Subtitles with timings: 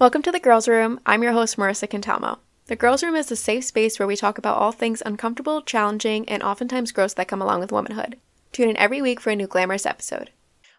[0.00, 0.98] Welcome to the Girls Room.
[1.04, 2.38] I'm your host, Marissa Cantalmo.
[2.68, 6.26] The Girls Room is a safe space where we talk about all things uncomfortable, challenging,
[6.26, 8.16] and oftentimes gross that come along with womanhood.
[8.50, 10.30] Tune in every week for a new glamorous episode.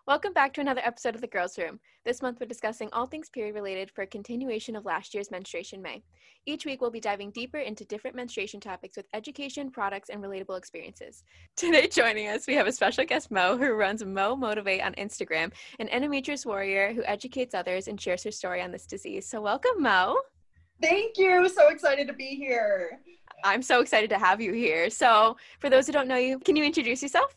[0.08, 1.80] Welcome back to another episode of the Girls Room.
[2.06, 5.80] This month we're discussing all things period related for a continuation of last year's Menstruation
[5.80, 6.02] May.
[6.48, 10.58] Each week we'll be diving deeper into different menstruation topics with education, products, and relatable
[10.58, 11.24] experiences.
[11.56, 15.52] Today joining us, we have a special guest Mo who runs Mo Motivate on Instagram,
[15.80, 19.30] an endometriosis warrior who educates others and shares her story on this disease.
[19.30, 20.18] So welcome Mo.
[20.82, 21.48] Thank you.
[21.48, 23.00] So excited to be here.
[23.44, 24.90] I'm so excited to have you here.
[24.90, 27.36] So, for those who don't know you, can you introduce yourself?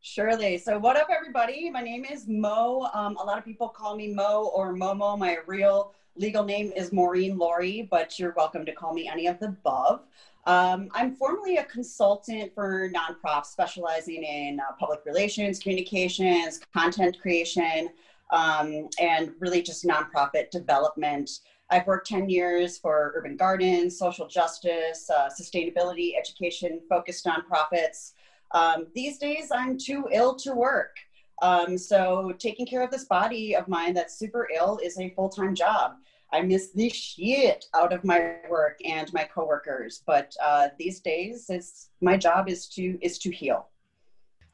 [0.00, 0.58] Surely.
[0.58, 1.68] So, what up, everybody?
[1.70, 2.88] My name is Mo.
[2.94, 5.18] Um, a lot of people call me Mo or Momo.
[5.18, 9.40] My real legal name is Maureen Lohre, but you're welcome to call me any of
[9.40, 10.02] the above.
[10.46, 17.90] Um, I'm formerly a consultant for nonprofits specializing in uh, public relations, communications, content creation,
[18.30, 21.28] um, and really just nonprofit development.
[21.70, 28.12] I've worked 10 years for urban gardens, social justice, uh, sustainability, education focused nonprofits.
[28.52, 30.96] Um, these days, I'm too ill to work.
[31.42, 35.54] Um, so taking care of this body of mine that's super ill is a full-time
[35.54, 35.92] job.
[36.32, 41.46] I miss the shit out of my work and my coworkers, but uh, these days,
[41.48, 43.68] it's my job is to is to heal.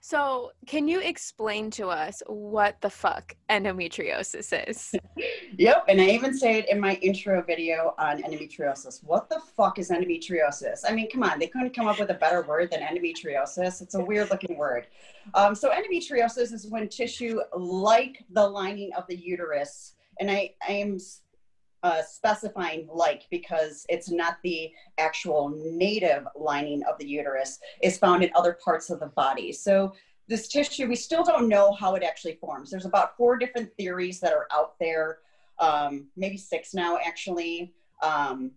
[0.07, 4.95] So, can you explain to us what the fuck endometriosis is?
[5.57, 9.03] yep, and I even say it in my intro video on endometriosis.
[9.03, 10.81] What the fuck is endometriosis?
[10.87, 13.81] I mean, come on, they couldn't come up with a better word than endometriosis.
[13.81, 14.89] It's a weird looking word.
[15.33, 20.73] Um, so, endometriosis is when tissue like the lining of the uterus, and I, I
[20.73, 20.99] am
[21.85, 27.61] uh, specifying like because it's not the actual native lining of the uterus.
[27.83, 29.53] Is found in other parts of the body.
[29.53, 29.95] So
[30.27, 32.71] this tissue we still don't know how it actually forms.
[32.71, 35.19] There's about four different theories that are out there
[35.59, 37.73] um, maybe six now actually.
[38.03, 38.53] Um,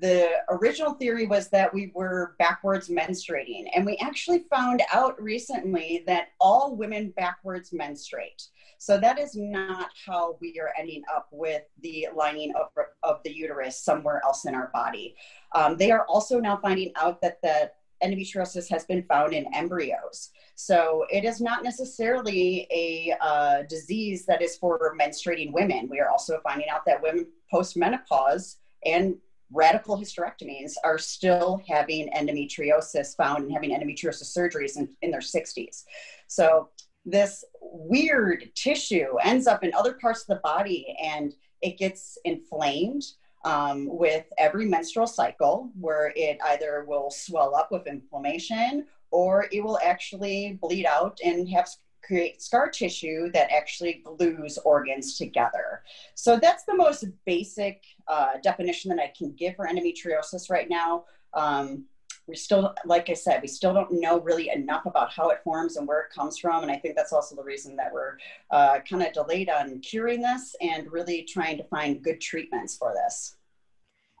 [0.00, 6.02] the original theory was that we were backwards menstruating and we actually found out recently
[6.06, 8.48] that all women backwards menstruate
[8.78, 12.68] so that is not how we are ending up with the lining of,
[13.02, 15.14] of the uterus somewhere else in our body.
[15.54, 17.70] Um, they are also now finding out that the
[18.02, 20.30] endometriosis has been found in embryos.
[20.54, 25.88] So it is not necessarily a uh, disease that is for menstruating women.
[25.90, 29.16] We are also finding out that women post menopause and
[29.52, 35.84] radical hysterectomies are still having endometriosis found and having endometriosis surgeries in, in their 60s.
[36.26, 36.70] So
[37.06, 43.02] this weird tissue ends up in other parts of the body and it gets inflamed
[43.44, 49.62] um, with every menstrual cycle, where it either will swell up with inflammation or it
[49.62, 51.68] will actually bleed out and have
[52.02, 55.82] create scar tissue that actually glues organs together.
[56.14, 61.04] So that's the most basic uh, definition that I can give for endometriosis right now.
[61.34, 61.86] Um,
[62.26, 65.76] we still, like I said, we still don't know really enough about how it forms
[65.76, 66.62] and where it comes from.
[66.62, 68.18] And I think that's also the reason that we're
[68.50, 72.92] uh, kind of delayed on curing this and really trying to find good treatments for
[72.94, 73.36] this.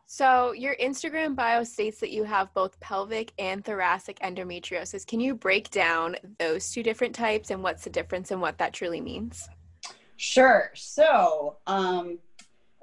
[0.08, 5.04] So, your Instagram bio states that you have both pelvic and thoracic endometriosis.
[5.04, 8.72] Can you break down those two different types and what's the difference and what that
[8.72, 9.48] truly means?
[10.16, 10.70] Sure.
[10.74, 12.18] So, um,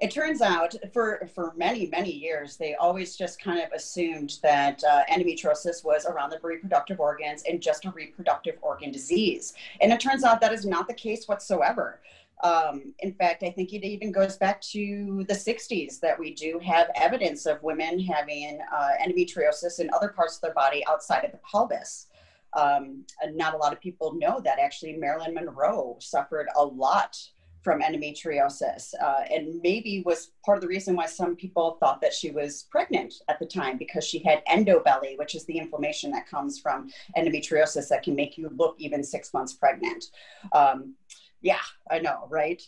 [0.04, 4.84] it turns out for for many many years they always just kind of assumed that
[4.84, 9.54] uh, endometriosis was around the reproductive organs and just a reproductive organ disease.
[9.80, 12.02] And it turns out that is not the case whatsoever.
[12.42, 16.60] Um, in fact i think it even goes back to the 60s that we do
[16.62, 21.32] have evidence of women having uh, endometriosis in other parts of their body outside of
[21.32, 22.08] the pelvis.
[22.52, 27.16] Um, not a lot of people know that actually marilyn monroe suffered a lot
[27.64, 32.12] from endometriosis uh, and maybe was part of the reason why some people thought that
[32.12, 36.28] she was pregnant at the time because she had endobelly which is the inflammation that
[36.28, 40.04] comes from endometriosis that can make you look even six months pregnant.
[40.52, 40.94] Um,
[41.40, 42.62] yeah i know right?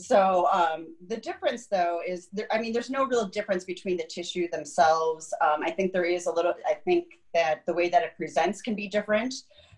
[0.00, 4.04] So um, the difference though is there, i mean there's no real difference between the
[4.04, 5.34] tissue themselves.
[5.40, 7.04] Um, i think there is a little i think
[7.34, 9.34] that the way that it presents can be different.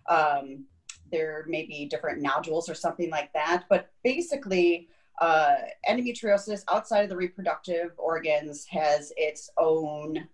[0.09, 0.65] Um,
[1.11, 3.65] there may be different nodules or something like that.
[3.69, 4.89] But basically,
[5.21, 5.57] uh,
[5.89, 10.29] endometriosis outside of the reproductive organs has its own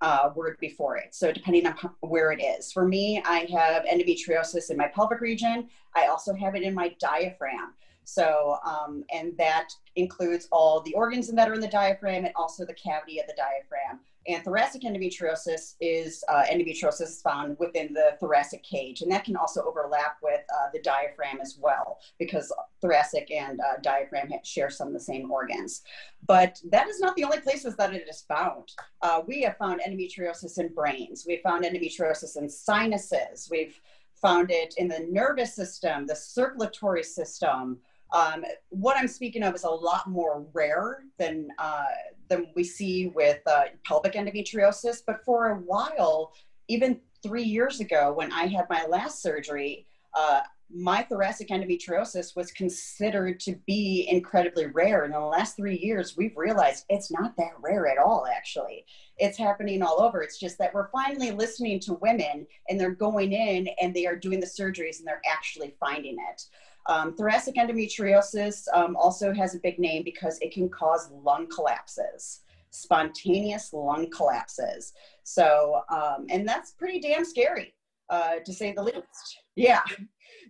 [0.00, 1.14] uh, word before it.
[1.14, 2.72] So depending on where it is.
[2.72, 5.68] For me, I have endometriosis in my pelvic region.
[5.94, 7.74] I also have it in my diaphragm.
[8.04, 12.66] So, um, and that includes all the organs that are in the diaphragm and also
[12.66, 14.00] the cavity of the diaphragm.
[14.26, 19.62] And thoracic endometriosis is uh, endometriosis found within the thoracic cage, and that can also
[19.64, 24.94] overlap with uh, the diaphragm as well, because thoracic and uh, diaphragm share some of
[24.94, 25.82] the same organs.
[26.26, 28.72] But that is not the only places that it is found.
[29.02, 31.24] Uh, we have found endometriosis in brains.
[31.26, 33.48] We've found endometriosis in sinuses.
[33.50, 33.78] We've
[34.22, 37.78] found it in the nervous system, the circulatory system.
[38.14, 41.84] Um, what I'm speaking of is a lot more rare than uh,
[42.28, 45.02] than we see with uh, pelvic endometriosis.
[45.06, 46.32] But for a while,
[46.68, 50.40] even three years ago, when I had my last surgery, uh,
[50.72, 55.04] my thoracic endometriosis was considered to be incredibly rare.
[55.04, 58.84] And in the last three years, we've realized it's not that rare at all, actually.
[59.18, 60.22] It's happening all over.
[60.22, 64.16] It's just that we're finally listening to women and they're going in and they are
[64.16, 66.42] doing the surgeries and they're actually finding it.
[66.86, 72.40] Um, thoracic endometriosis um, also has a big name because it can cause lung collapses,
[72.70, 74.92] spontaneous lung collapses.
[75.22, 77.74] So, um, and that's pretty damn scary,
[78.10, 79.38] uh, to say the least.
[79.56, 79.82] Yeah.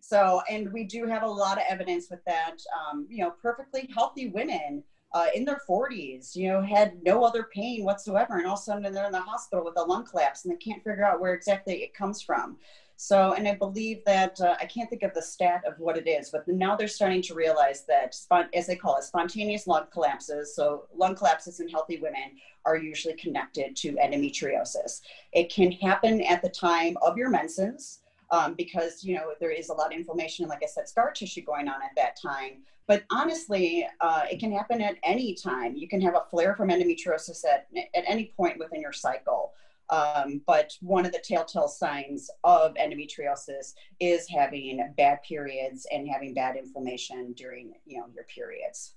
[0.00, 2.56] So, and we do have a lot of evidence with that.
[2.78, 4.82] Um, you know, perfectly healthy women
[5.14, 8.62] uh, in their 40s, you know, had no other pain whatsoever, and all of a
[8.62, 11.34] sudden they're in the hospital with a lung collapse, and they can't figure out where
[11.34, 12.58] exactly it comes from.
[12.96, 16.08] So, and I believe that uh, I can't think of the stat of what it
[16.08, 18.16] is, but now they're starting to realize that,
[18.54, 23.14] as they call it, spontaneous lung collapses, so lung collapses in healthy women, are usually
[23.14, 25.00] connected to endometriosis.
[25.32, 28.00] It can happen at the time of your menses.
[28.30, 31.12] Um, because you know there is a lot of inflammation and like i said scar
[31.12, 35.76] tissue going on at that time but honestly uh, it can happen at any time
[35.76, 39.52] you can have a flare from endometriosis at, at any point within your cycle
[39.90, 46.34] um, but one of the telltale signs of endometriosis is having bad periods and having
[46.34, 48.94] bad inflammation during, you know, your periods.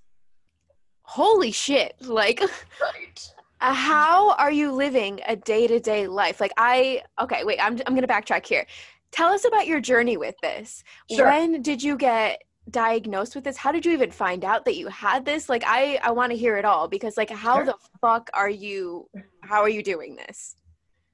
[1.02, 1.94] Holy shit!
[2.00, 3.32] Like, right.
[3.60, 6.40] How are you living a day to day life?
[6.40, 8.66] Like, I okay, wait, I'm I'm gonna backtrack here.
[9.10, 10.84] Tell us about your journey with this.
[11.10, 11.26] Sure.
[11.26, 13.56] When did you get diagnosed with this?
[13.56, 15.48] How did you even find out that you had this?
[15.48, 17.64] Like, I I want to hear it all because like, how sure.
[17.66, 19.08] the fuck are you?
[19.42, 20.56] How are you doing this?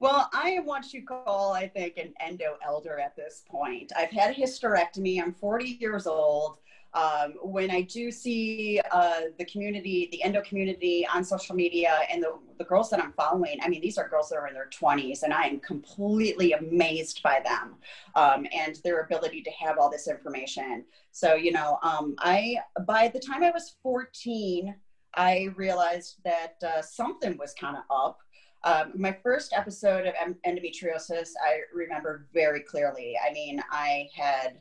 [0.05, 3.91] Well, I am what you call, I think, an endo elder at this point.
[3.97, 5.19] I've had a hysterectomy.
[5.19, 6.59] I'm 40 years old.
[6.93, 12.23] Um, when I do see uh, the community, the endo community on social media, and
[12.23, 14.69] the, the girls that I'm following, I mean, these are girls that are in their
[14.69, 17.77] 20s, and I am completely amazed by them
[18.15, 20.85] um, and their ability to have all this information.
[21.13, 24.75] So, you know, um, I by the time I was 14,
[25.15, 28.19] I realized that uh, something was kind of up.
[28.65, 30.15] Um, my first episode of
[30.47, 33.15] endometriosis, I remember very clearly.
[33.23, 34.61] I mean, I had,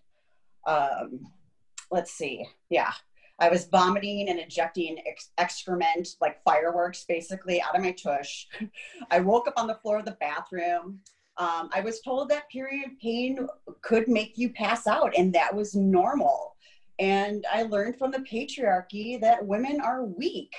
[0.67, 1.21] um,
[1.89, 2.91] let's see, yeah,
[3.39, 8.45] I was vomiting and ejecting ex- excrement like fireworks basically out of my tush.
[9.09, 11.00] I woke up on the floor of the bathroom.
[11.38, 13.47] Um, I was told that period pain
[13.81, 16.55] could make you pass out, and that was normal.
[17.00, 20.53] And I learned from the patriarchy that women are weak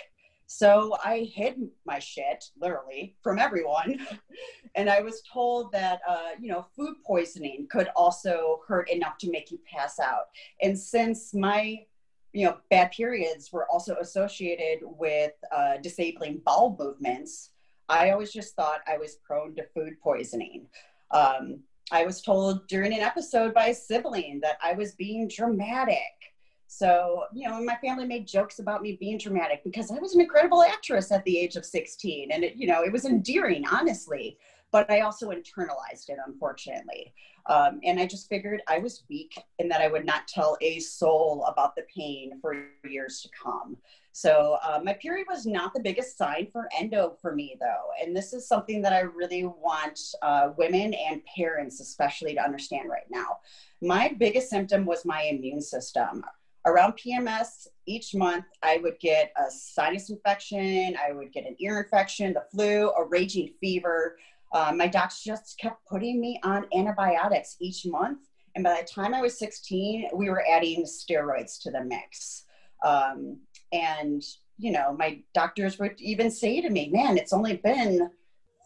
[0.47, 1.57] so I hid
[1.87, 4.07] my shit, literally, from everyone.
[4.75, 9.31] and I was told that, uh, you know, food poisoning could also hurt enough to
[9.31, 10.25] make you pass out.
[10.61, 11.85] And since my,
[12.33, 17.51] you know, bad periods were also associated with uh, disabling bowel movements,
[17.89, 20.67] I always just thought I was prone to food poisoning.
[21.11, 21.61] Um,
[21.91, 26.34] I was told during an episode by a sibling that I was being dramatic
[26.77, 30.21] so, you know, my family made jokes about me being dramatic because I was an
[30.21, 32.33] incredible actress at the age of 16.
[32.33, 34.39] And, it, you know, it was endearing, honestly.
[34.73, 37.15] But I also internalized it, unfortunately.
[37.47, 40.81] Um, and I just figured I was weak and that I would not tell a
[40.81, 43.77] soul about the pain for years to come.
[44.11, 47.91] So uh, my period was not the biggest sign for endo for me, though.
[48.03, 52.89] And this is something that I really want uh, women and parents, especially, to understand
[52.91, 53.39] right now.
[53.81, 56.25] My biggest symptom was my immune system
[56.67, 61.81] around PMS each month, I would get a sinus infection, I would get an ear
[61.81, 64.17] infection, the flu, a raging fever.
[64.53, 68.21] Uh, my docs just kept putting me on antibiotics each month.
[68.55, 72.45] And by the time I was 16, we were adding steroids to the mix.
[72.85, 73.41] Um,
[73.73, 74.23] and,
[74.59, 78.11] you know, my doctors would even say to me, man, it's only been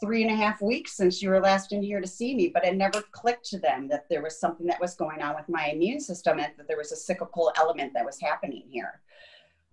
[0.01, 2.65] three and a half weeks since you were last in here to see me, but
[2.65, 5.69] it never clicked to them that there was something that was going on with my
[5.69, 9.01] immune system and that there was a cyclical element that was happening here.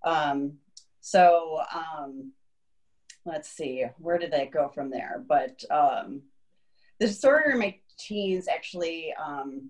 [0.04, 0.54] Um,
[1.02, 2.32] so um,
[3.26, 5.24] let's see, where did I go from there?
[5.28, 6.22] But um,
[7.00, 9.70] the disorder in my teens actually um,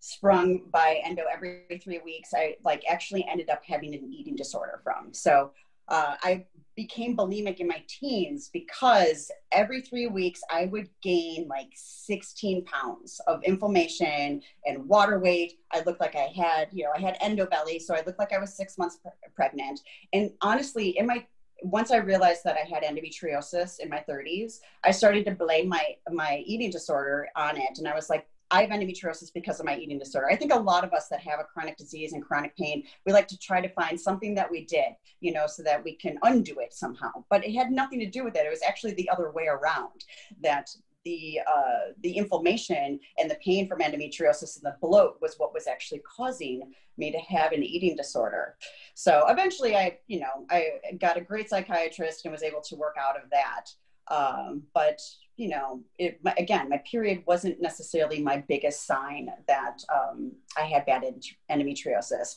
[0.00, 4.80] sprung by endo every three weeks, I like actually ended up having an eating disorder
[4.84, 5.12] from.
[5.12, 5.50] So
[5.88, 11.70] uh, I became bulimic in my teens because every three weeks I would gain like
[11.74, 15.54] 16 pounds of inflammation and water weight.
[15.72, 18.32] I looked like I had, you know, I had endo belly, so I looked like
[18.34, 19.80] I was six months pre- pregnant.
[20.12, 21.26] And honestly, in my
[21.62, 25.96] once I realized that I had endometriosis in my 30s, I started to blame my
[26.12, 29.76] my eating disorder on it, and I was like, I have endometriosis because of my
[29.76, 30.30] eating disorder.
[30.30, 33.12] I think a lot of us that have a chronic disease and chronic pain, we
[33.12, 36.18] like to try to find something that we did, you know, so that we can
[36.22, 37.10] undo it somehow.
[37.28, 38.46] But it had nothing to do with it.
[38.46, 40.04] It was actually the other way around
[40.42, 40.70] that
[41.04, 45.68] the uh, the inflammation and the pain from endometriosis and the bloat was what was
[45.68, 48.56] actually causing me to have an eating disorder.
[48.94, 50.66] So eventually, I you know I
[50.98, 53.70] got a great psychiatrist and was able to work out of that.
[54.08, 55.00] Um, but
[55.36, 60.86] you know, it, again, my period wasn't necessarily my biggest sign that um, I had
[60.86, 61.04] bad
[61.50, 62.36] endometriosis.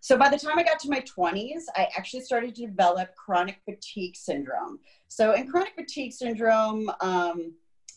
[0.00, 3.60] So by the time I got to my 20s, I actually started to develop chronic
[3.64, 4.78] fatigue syndrome.
[5.08, 7.54] So in chronic fatigue syndrome, um,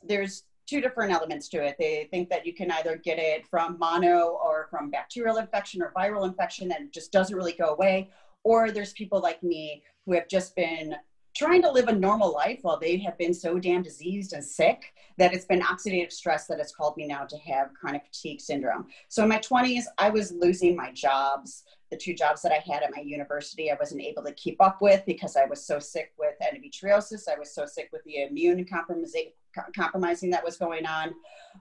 [0.07, 1.75] there's two different elements to it.
[1.77, 5.91] They think that you can either get it from mono or from bacterial infection or
[5.97, 8.09] viral infection that just doesn't really go away.
[8.43, 10.95] Or there's people like me who have just been
[11.38, 14.94] trying to live a normal life while they have been so damn diseased and sick
[15.17, 18.88] that it's been oxidative stress that has called me now to have chronic fatigue syndrome.
[19.08, 21.63] So in my 20s, I was losing my jobs.
[21.91, 24.82] The two jobs that I had at my university, I wasn't able to keep up
[24.82, 27.29] with because I was so sick with endometriosis.
[27.29, 29.34] I was so sick with the immune compromisation
[29.75, 31.13] compromising that was going on.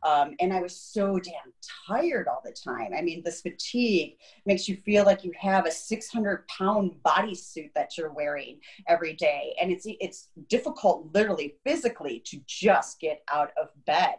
[0.02, 1.52] Um, and I was so damn
[1.88, 2.92] tired all the time.
[2.96, 7.96] I mean, this fatigue makes you feel like you have a 600 pound bodysuit that
[7.96, 9.54] you're wearing every day.
[9.60, 14.16] And it's, it's difficult, literally, physically, to just get out of bed.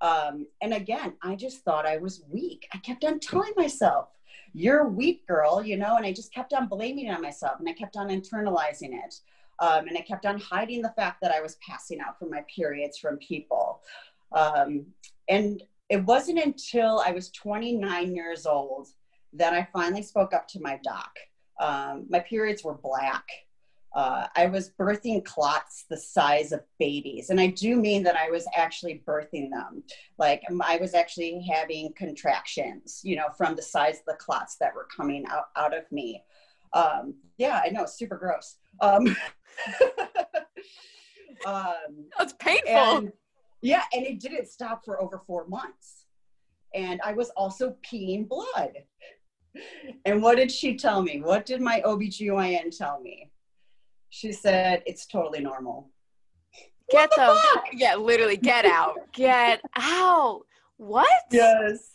[0.00, 2.66] Um, and again, I just thought I was weak.
[2.72, 4.08] I kept on telling myself,
[4.52, 7.68] you're weak, girl, you know, and I just kept on blaming it on myself and
[7.68, 9.14] I kept on internalizing it.
[9.60, 12.44] Um, and I kept on hiding the fact that I was passing out for my
[12.54, 13.82] periods from people.
[14.32, 14.86] Um,
[15.28, 18.88] and it wasn't until I was 29 years old
[19.34, 21.10] that I finally spoke up to my doc.
[21.60, 23.24] Um, my periods were black.
[23.92, 27.30] Uh, I was birthing clots the size of babies.
[27.30, 29.82] And I do mean that I was actually birthing them.
[30.16, 34.56] Like um, I was actually having contractions, you know, from the size of the clots
[34.56, 36.22] that were coming out, out of me.
[36.72, 38.56] Um, yeah, I know, super gross.
[38.80, 39.16] Um,
[41.46, 42.72] um, That's painful.
[42.72, 43.12] And,
[43.62, 46.06] yeah, and it didn't stop for over four months.
[46.74, 48.72] And I was also peeing blood.
[50.04, 51.20] And what did she tell me?
[51.20, 53.30] What did my OBGYN tell me?
[54.10, 55.90] She said, it's totally normal.
[56.90, 58.98] Get the, the yeah, literally get out.
[59.12, 60.42] Get out.
[60.76, 61.08] What?
[61.30, 61.90] Yes.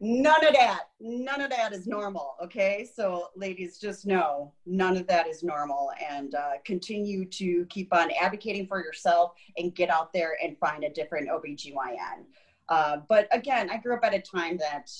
[0.00, 0.84] None of that.
[1.00, 2.36] None of that is normal.
[2.42, 2.88] Okay.
[2.94, 8.10] So, ladies, just know none of that is normal and uh, continue to keep on
[8.20, 12.24] advocating for yourself and get out there and find a different OBGYN.
[12.68, 14.90] Uh, but again, I grew up at a time that,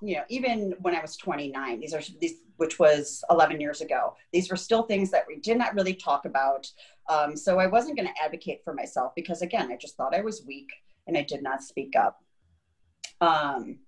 [0.00, 4.14] you know, even when I was 29, these are these, which was 11 years ago,
[4.32, 6.70] these were still things that we did not really talk about.
[7.08, 10.20] Um, so I wasn't going to advocate for myself because, again, I just thought I
[10.20, 10.68] was weak
[11.06, 12.22] and I did not speak up.
[13.20, 13.78] Um,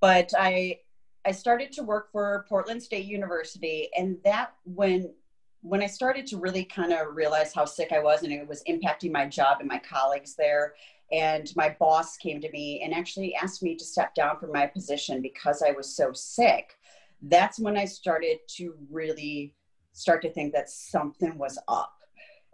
[0.00, 0.80] but I
[1.26, 5.12] I started to work for Portland State University, and that when
[5.62, 8.64] when I started to really kind of realize how sick I was and it was
[8.64, 10.74] impacting my job and my colleagues there,
[11.12, 14.66] and my boss came to me and actually asked me to step down from my
[14.66, 16.78] position because I was so sick.
[17.22, 19.54] That's when I started to really
[19.92, 21.92] start to think that something was up.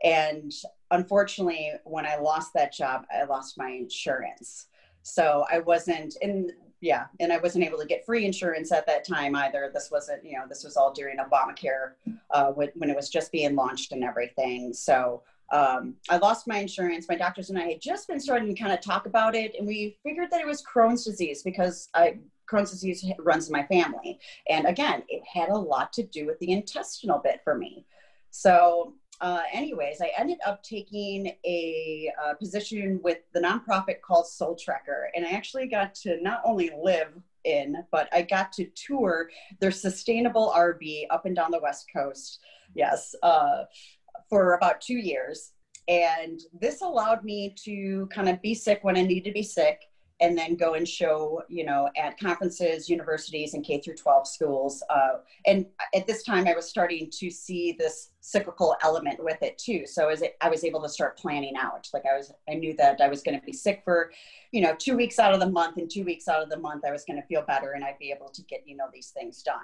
[0.02, 0.52] And
[0.90, 4.66] unfortunately, when I lost that job, I lost my insurance.
[5.02, 6.50] So I wasn't, and
[6.80, 10.22] yeah and i wasn't able to get free insurance at that time either this wasn't
[10.24, 11.92] you know this was all during obamacare
[12.30, 17.06] uh, when, it was just being launched and everything so um, i lost my insurance
[17.08, 19.66] my doctors and i had just been starting to kind of talk about it and
[19.66, 22.18] we figured that it was crohn's disease because i
[22.50, 24.18] Crohn's disease runs in my family.
[24.48, 27.84] And again, it had a lot to do with the intestinal bit for me.
[28.30, 35.08] So uh, anyways, I ended up taking a uh, position with the nonprofit called SolTrekker,
[35.14, 37.12] and I actually got to not only live
[37.44, 39.30] in, but I got to tour
[39.60, 42.40] their sustainable RV up and down the West Coast.
[42.74, 43.64] Yes, uh,
[44.28, 45.52] for about two years,
[45.88, 49.80] and this allowed me to kind of be sick when I needed to be sick,
[50.20, 54.82] and then go and show, you know, at conferences, universities, and K through 12 schools.
[54.88, 59.58] Uh, and at this time, I was starting to see this cyclical element with it
[59.58, 59.86] too.
[59.86, 63.00] So as I was able to start planning out, like I was, I knew that
[63.00, 64.10] I was going to be sick for,
[64.52, 66.84] you know, two weeks out of the month, and two weeks out of the month,
[66.86, 69.10] I was going to feel better, and I'd be able to get, you know, these
[69.10, 69.56] things done.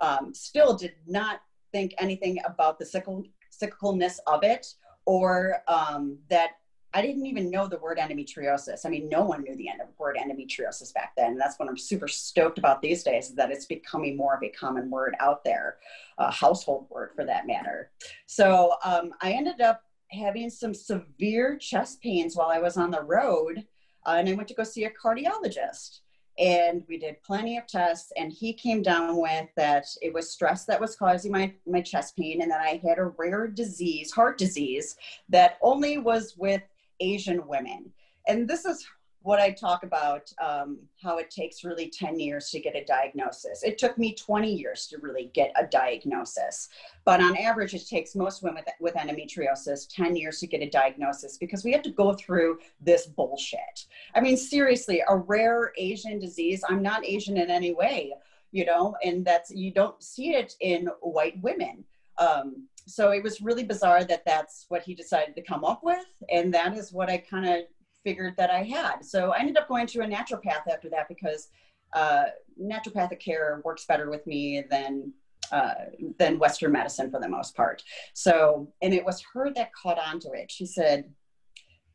[0.00, 1.40] Um, still did not
[1.72, 3.24] think anything about the cyclical
[3.60, 4.66] cyclicalness of it
[5.06, 6.58] or um, that
[6.94, 8.86] I didn't even know the word endometriosis.
[8.86, 11.32] I mean, no one knew the end of word endometriosis back then.
[11.32, 14.42] And that's what I'm super stoked about these days is that it's becoming more of
[14.42, 15.76] a common word out there,
[16.16, 17.90] a household word for that matter.
[18.26, 23.02] So um, I ended up having some severe chest pains while I was on the
[23.02, 23.66] road,
[24.06, 26.00] uh, and I went to go see a cardiologist
[26.38, 30.64] and we did plenty of tests and he came down with that it was stress
[30.64, 34.38] that was causing my, my chest pain and that i had a rare disease heart
[34.38, 34.96] disease
[35.28, 36.62] that only was with
[37.00, 37.92] asian women
[38.26, 38.86] and this is
[39.22, 43.62] what I talk about, um, how it takes really 10 years to get a diagnosis.
[43.62, 46.68] It took me 20 years to really get a diagnosis.
[47.04, 50.70] But on average, it takes most women with, with endometriosis 10 years to get a
[50.70, 53.86] diagnosis because we have to go through this bullshit.
[54.14, 58.14] I mean, seriously, a rare Asian disease, I'm not Asian in any way,
[58.52, 61.84] you know, and that's, you don't see it in white women.
[62.18, 66.04] Um, so it was really bizarre that that's what he decided to come up with.
[66.30, 67.60] And that is what I kind of
[68.02, 69.04] figured that I had.
[69.04, 71.48] So I ended up going to a naturopath after that because
[71.92, 72.24] uh,
[72.60, 75.12] naturopathic care works better with me than
[75.50, 75.74] uh,
[76.18, 77.82] than Western medicine for the most part.
[78.12, 80.50] So, and it was her that caught on to it.
[80.50, 81.10] She said,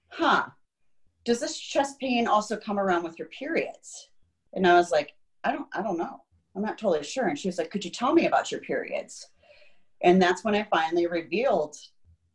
[0.09, 0.45] "Huh,
[1.23, 4.09] does this chest pain also come around with your periods?"
[4.53, 6.23] And I was like, "I don't, I don't know.
[6.55, 9.27] I'm not totally sure." And she was like, "Could you tell me about your periods?"
[10.03, 11.75] And that's when I finally revealed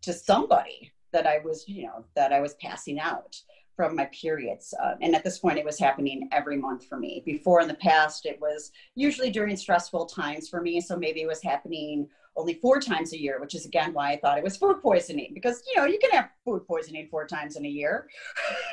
[0.03, 3.37] to somebody that I was, you know, that I was passing out
[3.77, 4.75] from my periods.
[4.83, 7.23] Uh, and at this point, it was happening every month for me.
[7.25, 10.81] Before in the past, it was usually during stressful times for me.
[10.81, 14.17] So maybe it was happening only four times a year, which is again why I
[14.17, 17.57] thought it was food poisoning because, you know, you can have food poisoning four times
[17.57, 18.09] in a year.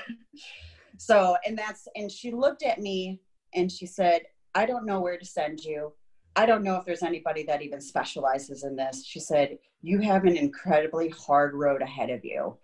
[0.98, 3.22] so, and that's, and she looked at me
[3.54, 4.24] and she said,
[4.56, 5.94] I don't know where to send you.
[6.36, 9.06] I don't know if there's anybody that even specializes in this.
[9.06, 12.58] She said, You have an incredibly hard road ahead of you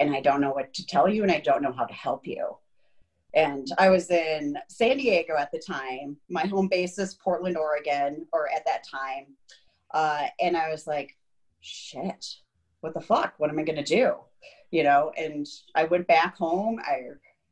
[0.00, 2.26] and I don't know what to tell you and I don't know how to help
[2.26, 2.56] you.
[3.34, 6.16] And I was in San Diego at the time.
[6.28, 9.26] My home base is Portland, Oregon, or at that time.
[9.92, 11.16] Uh, and I was like,
[11.60, 12.24] shit,
[12.80, 13.34] what the fuck?
[13.38, 14.14] What am I going to do?
[14.70, 16.80] You know, and I went back home.
[16.82, 17.00] I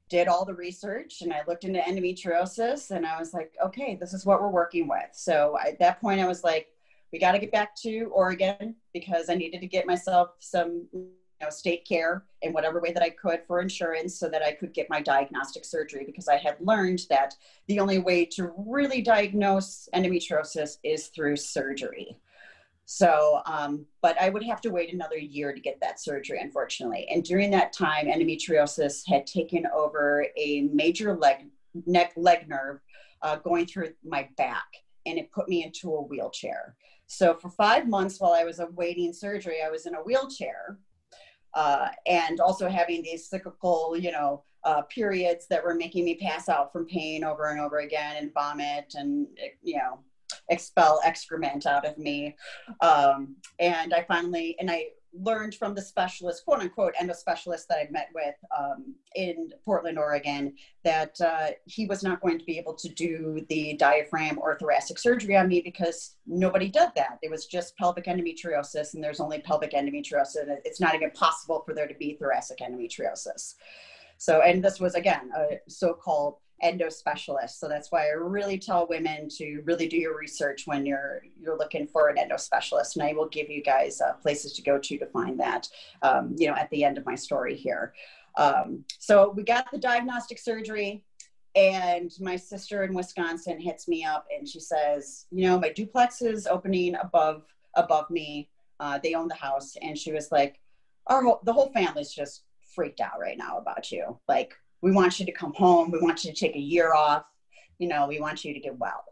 [0.08, 4.12] did all the research and I looked into endometriosis and I was like, okay, this
[4.12, 5.08] is what we're working with.
[5.12, 6.68] So at that point, I was like,
[7.12, 11.08] we got to get back to Oregon because I needed to get myself some you
[11.40, 14.74] know, state care in whatever way that I could for insurance so that I could
[14.74, 17.34] get my diagnostic surgery because I had learned that
[17.66, 22.16] the only way to really diagnose endometriosis is through surgery.
[22.86, 27.06] So, um, but I would have to wait another year to get that surgery, unfortunately.
[27.10, 31.46] And during that time, endometriosis had taken over a major leg,
[31.86, 32.80] neck, leg nerve
[33.22, 34.66] uh, going through my back,
[35.06, 36.76] and it put me into a wheelchair.
[37.06, 40.78] So, for five months while I was awaiting surgery, I was in a wheelchair
[41.54, 46.48] uh, and also having these cyclical, you know, uh, periods that were making me pass
[46.48, 49.26] out from pain over and over again and vomit and,
[49.62, 49.98] you know,
[50.48, 52.36] expel excrement out of me.
[52.80, 57.78] Um, and I finally, and I learned from the specialist, quote unquote, endo specialist that
[57.78, 62.58] I met with um, in Portland, Oregon, that uh, he was not going to be
[62.58, 67.18] able to do the diaphragm or thoracic surgery on me because nobody did that.
[67.22, 70.42] It was just pelvic endometriosis, and there's only pelvic endometriosis.
[70.42, 73.54] And It's not even possible for there to be thoracic endometriosis.
[74.18, 77.60] So, and this was again a so called endo specialist.
[77.60, 81.58] So that's why I really tell women to really do your research when you're you're
[81.58, 82.96] looking for an endo specialist.
[82.96, 85.68] And I will give you guys uh, places to go to to find that.
[86.02, 87.94] Um, you know, at the end of my story here.
[88.36, 91.04] Um, so we got the diagnostic surgery.
[91.56, 96.20] And my sister in Wisconsin hits me up and she says, you know, my duplex
[96.20, 98.48] is opening above above me.
[98.80, 100.60] Uh, they own the house, and she was like,
[101.06, 102.42] our whole, the whole family's just
[102.74, 104.18] freaked out right now about you.
[104.28, 105.90] Like, we want you to come home.
[105.90, 107.24] We want you to take a year off.
[107.78, 109.02] You know, we want you to get well.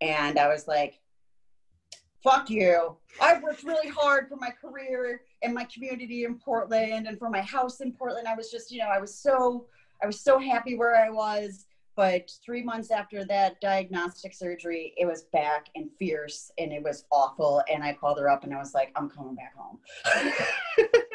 [0.00, 1.00] And I was like,
[2.22, 2.96] fuck you.
[3.20, 7.40] I worked really hard for my career and my community in Portland and for my
[7.40, 8.28] house in Portland.
[8.28, 9.66] I was just, you know, I was so,
[10.00, 11.66] I was so happy where I was.
[11.96, 17.06] But three months after that diagnostic surgery, it was back and fierce and it was
[17.10, 17.60] awful.
[17.68, 19.80] And I called her up and I was like, I'm coming back home.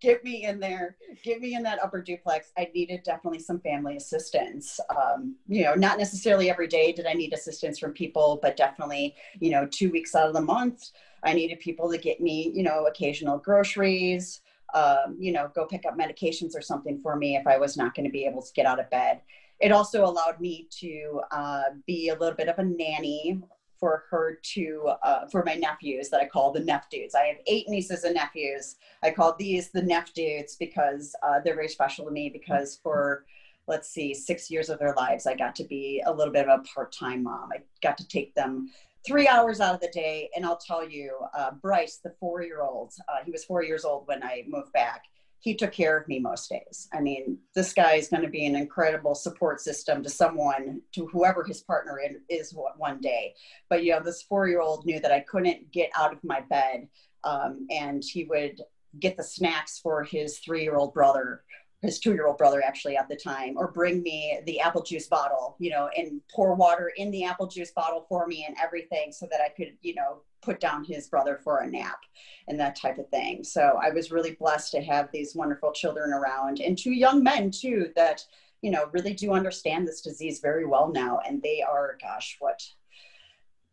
[0.00, 2.52] get me in there, get me in that upper duplex.
[2.56, 4.78] I needed definitely some family assistance.
[4.90, 9.14] Um, you know, not necessarily every day did I need assistance from people, but definitely,
[9.40, 10.90] you know, two weeks out of the month,
[11.22, 14.40] I needed people to get me, you know, occasional groceries,
[14.74, 17.94] um, you know, go pick up medications or something for me if I was not
[17.94, 19.20] going to be able to get out of bed.
[19.60, 23.40] It also allowed me to uh, be a little bit of a nanny
[23.82, 27.16] for her to uh, for my nephews that I call the Neff dudes.
[27.16, 28.76] I have eight nieces and nephews.
[29.02, 32.28] I call these the Neff dudes because uh, they're very special to me.
[32.28, 33.24] Because for
[33.66, 36.60] let's see, six years of their lives, I got to be a little bit of
[36.60, 37.50] a part-time mom.
[37.52, 38.70] I got to take them
[39.04, 43.24] three hours out of the day, and I'll tell you, uh, Bryce, the four-year-old, uh,
[43.24, 45.06] he was four years old when I moved back
[45.42, 46.88] he took care of me most days.
[46.92, 51.06] I mean, this guy is going to be an incredible support system to someone, to
[51.08, 53.34] whoever his partner is one day.
[53.68, 56.42] But, you know, this four year old knew that I couldn't get out of my
[56.42, 56.88] bed.
[57.24, 58.60] Um, and he would
[59.00, 61.42] get the snacks for his three year old brother
[61.80, 65.08] his two year old brother actually at the time, or bring me the apple juice
[65.08, 69.10] bottle, you know, and pour water in the apple juice bottle for me and everything
[69.10, 72.00] so that I could, you know, put down his brother for a nap
[72.48, 73.44] and that type of thing.
[73.44, 77.50] So I was really blessed to have these wonderful children around and two young men
[77.50, 78.24] too that,
[78.60, 81.20] you know, really do understand this disease very well now.
[81.26, 82.62] And they are, gosh, what,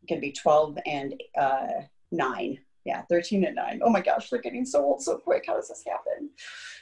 [0.08, 1.68] to be 12 and uh,
[2.12, 2.60] 9.
[2.86, 3.82] Yeah, 13 and 9.
[3.84, 5.44] Oh my gosh, they're getting so old so quick.
[5.48, 6.30] How does this happen?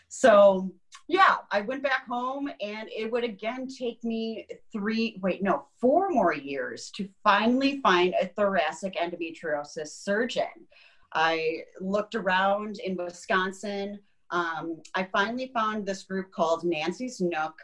[0.09, 0.71] So
[1.07, 6.09] yeah, I went back home and it would again take me three, wait, no, four
[6.09, 10.67] more years to finally find a thoracic endometriosis surgeon.
[11.13, 13.99] I looked around in Wisconsin.
[14.31, 17.55] Um, I finally found this group called Nancy's Nook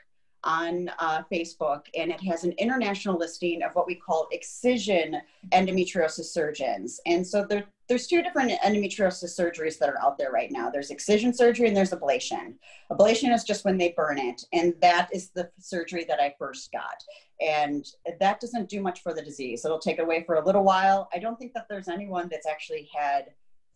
[0.46, 6.26] on uh, Facebook, and it has an international listing of what we call excision endometriosis
[6.26, 7.00] surgeons.
[7.06, 10.68] And so there, there's two different endometriosis surgeries that are out there right now.
[10.68, 12.56] There's excision surgery and there's ablation.
[12.92, 16.72] Ablation is just when they burn it, and that is the surgery that I first
[16.72, 17.04] got.
[17.40, 17.86] And
[18.20, 19.64] that doesn't do much for the disease.
[19.64, 21.08] It'll take it away for a little while.
[21.14, 23.26] I don't think that there's anyone that's actually had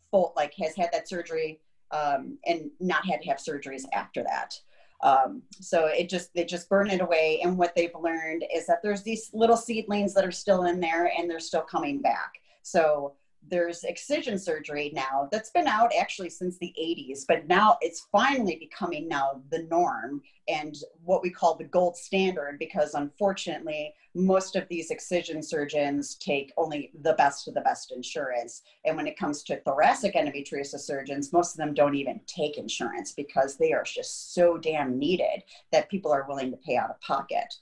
[0.09, 1.59] full, like, has had that surgery
[1.91, 4.59] um, and not had to have surgeries after that.
[5.03, 7.41] Um, so it just they just burn it away.
[7.43, 11.11] And what they've learned is that there's these little seedlings that are still in there
[11.15, 12.33] and they're still coming back.
[12.63, 13.13] So
[13.49, 18.57] there's excision surgery now that's been out actually since the 80s but now it's finally
[18.59, 24.67] becoming now the norm and what we call the gold standard because unfortunately most of
[24.67, 28.63] these excision surgeons take only the best of the best insurance.
[28.83, 33.11] And when it comes to thoracic endometriosis surgeons most of them don't even take insurance
[33.11, 36.99] because they are just so damn needed that people are willing to pay out of
[37.01, 37.53] pocket.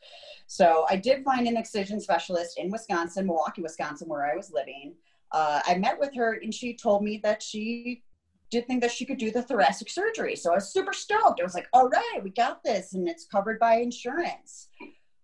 [0.47, 4.93] So i did find an excision specialist in wisconsin milwaukee wisconsin where i was living
[5.31, 8.03] uh, I met with her and she told me that she
[8.51, 10.35] did think that she could do the thoracic surgery.
[10.35, 11.39] So I was super stoked.
[11.39, 14.69] I was like, all right, we got this and it's covered by insurance.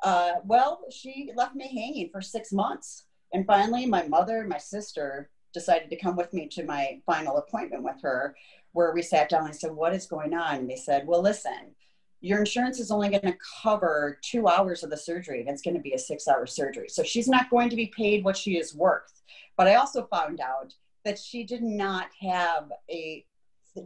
[0.03, 3.05] Uh, well, she left me hanging for six months.
[3.33, 7.37] And finally, my mother and my sister decided to come with me to my final
[7.37, 8.35] appointment with her,
[8.73, 10.55] where we sat down and I said, What is going on?
[10.55, 11.75] And they said, Well, listen,
[12.21, 15.75] your insurance is only going to cover two hours of the surgery and it's going
[15.75, 16.87] to be a six hour surgery.
[16.87, 19.21] So she's not going to be paid what she is worth.
[19.57, 23.25] But I also found out that she did not have a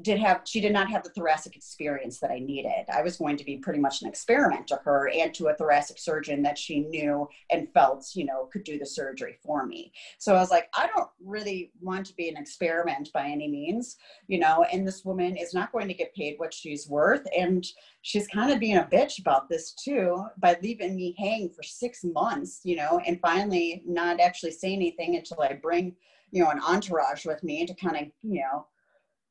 [0.02, 2.86] did have she did not have the thoracic experience that I needed.
[2.91, 6.00] I was going to be pretty much an experiment to her and to a thoracic
[6.00, 9.91] surgeon that she knew and felt, you know, could do the surgery for me.
[10.17, 13.98] So I was like, I don't really want to be an experiment by any means,
[14.28, 17.65] you know, and this woman is not going to get paid what she's worth and
[18.02, 22.04] she's kind of being a bitch about this too by leaving me hang for 6
[22.06, 25.95] months, you know, and finally not actually say anything until I bring,
[26.32, 28.65] you know, an entourage with me to kind of, you know,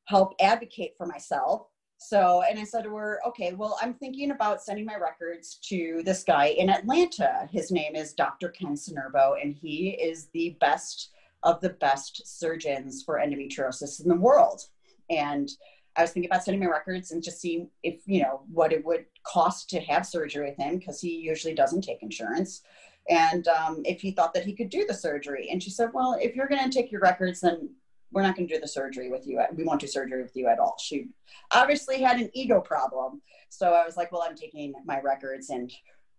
[0.05, 1.67] help advocate for myself.
[1.97, 6.01] So, and I said to her, okay, well, I'm thinking about sending my records to
[6.03, 7.47] this guy in Atlanta.
[7.51, 8.49] His name is Dr.
[8.49, 11.11] Ken Sinervo, and he is the best
[11.43, 14.61] of the best surgeons for endometriosis in the world.
[15.09, 15.49] And
[15.95, 18.83] I was thinking about sending my records and just seeing if, you know, what it
[18.83, 22.61] would cost to have surgery with him because he usually doesn't take insurance.
[23.09, 25.49] And um, if he thought that he could do the surgery.
[25.51, 27.69] And she said, well, if you're going to take your records, then
[28.11, 29.41] we're not going to do the surgery with you.
[29.55, 30.77] We won't do surgery with you at all.
[30.79, 31.07] She
[31.51, 33.21] obviously had an ego problem.
[33.49, 35.71] So I was like, well, I'm taking my records and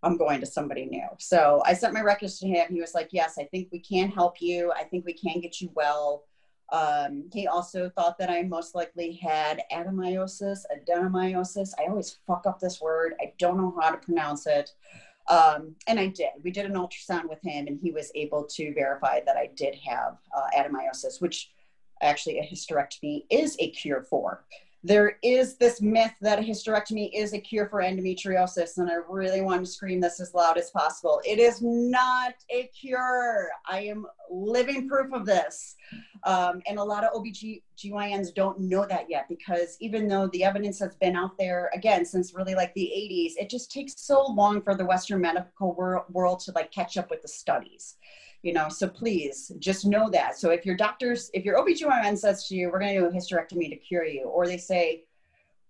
[0.03, 1.09] I'm going to somebody new.
[1.19, 2.69] So I sent my records to him.
[2.71, 4.73] He was like, yes, I think we can help you.
[4.73, 6.25] I think we can get you well.
[6.73, 11.71] Um, he also thought that I most likely had adenomyosis, adenomyosis.
[11.79, 13.15] I always fuck up this word.
[13.21, 14.71] I don't know how to pronounce it.
[15.29, 16.31] Um, and I did.
[16.43, 19.75] We did an ultrasound with him, and he was able to verify that I did
[19.87, 21.51] have uh, adenomyosis, which
[22.03, 24.45] actually a hysterectomy is a cure for.
[24.85, 29.41] there is this myth that a hysterectomy is a cure for endometriosis, and I really
[29.41, 31.21] want to scream this as loud as possible.
[31.25, 33.49] It is not a cure.
[33.69, 35.75] I am living proof of this.
[36.23, 40.79] Um, and a lot of OBGYNs don't know that yet because even though the evidence
[40.79, 44.63] has been out there, again, since really like the 80s, it just takes so long
[44.63, 47.97] for the Western medical wor- world to like catch up with the studies
[48.43, 50.39] you know so please just know that.
[50.39, 53.11] So if your doctors if your obgyn says to you we're going to do a
[53.11, 55.05] hysterectomy to cure you or they say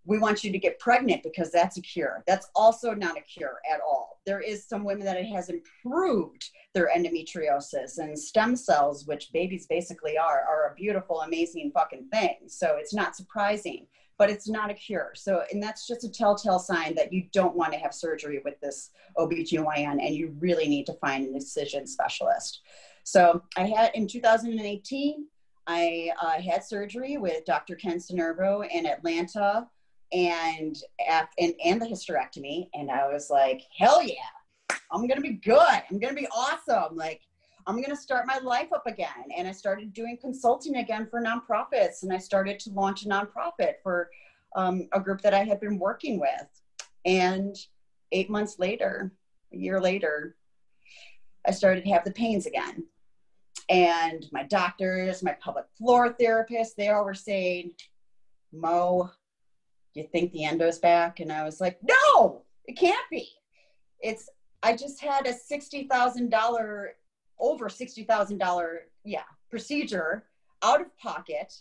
[0.05, 3.61] we want you to get pregnant because that's a cure that's also not a cure
[3.72, 4.20] at all.
[4.24, 9.66] There is some women that it has improved their endometriosis and stem cells which babies
[9.66, 12.37] basically are are a beautiful amazing fucking thing.
[12.46, 13.87] So it's not surprising
[14.18, 15.12] but it's not a cure.
[15.14, 18.59] So, and that's just a telltale sign that you don't want to have surgery with
[18.61, 22.62] this OBGYN and you really need to find an excision specialist.
[23.05, 25.26] So, I had in 2018,
[25.66, 27.74] I uh, had surgery with Dr.
[27.74, 29.66] Ken Sinervo in Atlanta
[30.12, 30.76] and,
[31.09, 32.68] and, and the hysterectomy.
[32.74, 34.14] And I was like, hell yeah,
[34.92, 35.59] I'm going to be good.
[35.59, 36.96] I'm going to be awesome.
[36.96, 37.22] Like,
[37.66, 39.24] I'm going to start my life up again.
[39.37, 42.02] And I started doing consulting again for nonprofits.
[42.02, 44.09] And I started to launch a nonprofit for
[44.55, 46.46] um, a group that I had been working with.
[47.05, 47.57] And
[48.12, 49.12] eight months later,
[49.52, 50.37] a year later,
[51.46, 52.85] I started to have the pains again.
[53.68, 57.72] And my doctors, my pelvic floor therapists, they all were saying,
[58.52, 59.11] Mo,
[59.94, 61.18] you think the endo's back?
[61.18, 63.29] And I was like, no, it can't be.
[64.00, 64.29] It's,
[64.62, 66.87] I just had a $60,000
[67.38, 70.25] over $60,000 yeah, procedure
[70.62, 71.53] out of pocket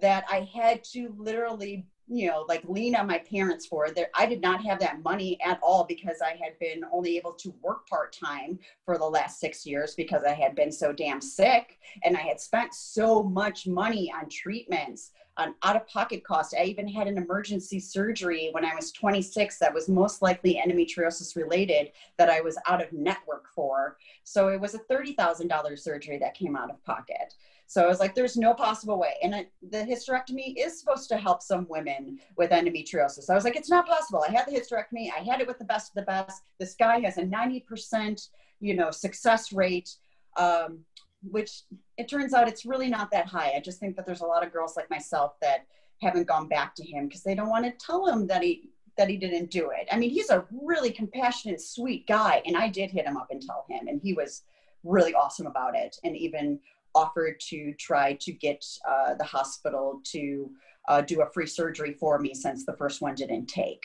[0.00, 3.90] that I had to literally, you know, like lean on my parents for.
[3.90, 7.32] That I did not have that money at all because I had been only able
[7.34, 11.78] to work part-time for the last 6 years because I had been so damn sick
[12.04, 16.54] and I had spent so much money on treatments on out of pocket cost.
[16.58, 21.36] I even had an emergency surgery when I was 26 that was most likely endometriosis
[21.36, 23.96] related that I was out of network for.
[24.24, 27.34] So it was a $30,000 surgery that came out of pocket.
[27.66, 29.14] So I was like, there's no possible way.
[29.22, 33.30] And it, the hysterectomy is supposed to help some women with endometriosis.
[33.30, 34.22] I was like, it's not possible.
[34.28, 35.08] I had the hysterectomy.
[35.10, 36.42] I had it with the best of the best.
[36.58, 38.28] This guy has a 90%,
[38.60, 39.96] you know, success rate.
[40.36, 40.80] Um,
[41.22, 41.62] which
[41.96, 43.52] it turns out it's really not that high.
[43.56, 45.66] I just think that there's a lot of girls like myself that
[46.00, 49.08] haven't gone back to him because they don't want to tell him that he that
[49.08, 49.88] he didn't do it.
[49.90, 53.40] I mean, he's a really compassionate, sweet guy, and I did hit him up and
[53.40, 54.42] tell him, and he was
[54.84, 56.58] really awesome about it, and even
[56.94, 60.50] offered to try to get uh, the hospital to
[60.88, 63.82] uh, do a free surgery for me since the first one didn't take.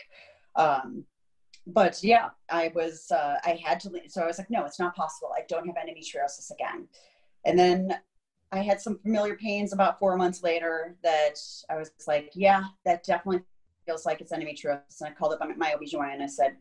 [0.56, 1.06] Um,
[1.68, 4.80] but yeah, I was uh, I had to leave, so I was like, no, it's
[4.80, 5.32] not possible.
[5.36, 6.88] I don't have endometriosis again.
[7.46, 7.98] And then
[8.52, 11.36] I had some familiar pains about four months later that
[11.70, 13.44] I was like, yeah, that definitely
[13.86, 15.02] feels like it's endometriosis.
[15.02, 16.58] And I called up my OBGYN and I said,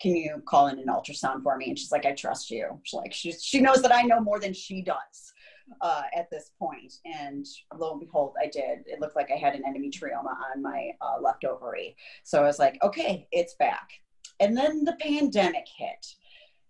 [0.00, 1.68] can you call in an ultrasound for me?
[1.68, 2.80] And she's like, I trust you.
[2.84, 5.32] She's like, she, she knows that I know more than she does
[5.80, 6.94] uh, at this point.
[7.04, 8.80] And lo and behold, I did.
[8.86, 11.96] It looked like I had an endometrioma on my uh, left ovary.
[12.22, 13.88] So I was like, okay, it's back.
[14.40, 16.14] And then the pandemic hit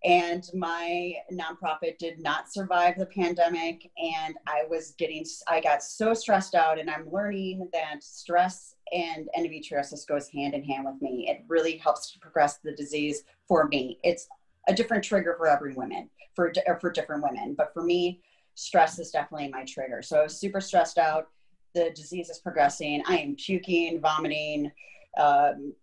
[0.04, 3.90] and my nonprofit did not survive the pandemic.
[3.98, 9.28] And i was getting i got so stressed out and i'm learning that stress and
[9.36, 11.26] endometriosis goes hand in hand with me.
[11.28, 13.98] It really helps to progress the disease for me.
[14.02, 14.28] It's
[14.68, 17.54] a different trigger for every woman for for different women.
[17.54, 18.22] But for me
[18.54, 20.02] stress is definitely my trigger.
[20.02, 21.28] So i was super stressed out.
[21.74, 23.02] The disease is progressing.
[23.06, 24.72] I am puking vomiting
[25.16, 25.74] um,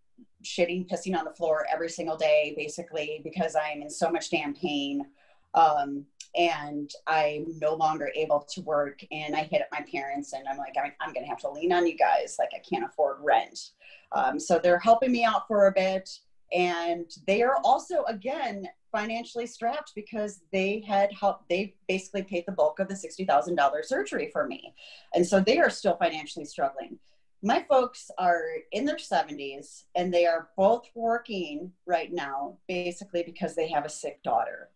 [0.43, 4.53] shitting, pissing on the floor every single day, basically, because I'm in so much damn
[4.53, 5.05] pain.
[5.53, 9.01] Um, and I'm no longer able to work.
[9.11, 11.49] And I hit up my parents, and I'm like, I'm, I'm going to have to
[11.49, 12.35] lean on you guys.
[12.37, 13.71] Like, I can't afford rent.
[14.11, 16.09] Um, so they're helping me out for a bit.
[16.51, 22.53] And they are also, again, financially strapped because they had helped, they basically paid the
[22.53, 24.73] bulk of the $60,000 surgery for me.
[25.13, 26.99] And so they are still financially struggling
[27.45, 33.53] my folks are in their 70s and they are both working right now basically because
[33.53, 34.69] they have a sick daughter.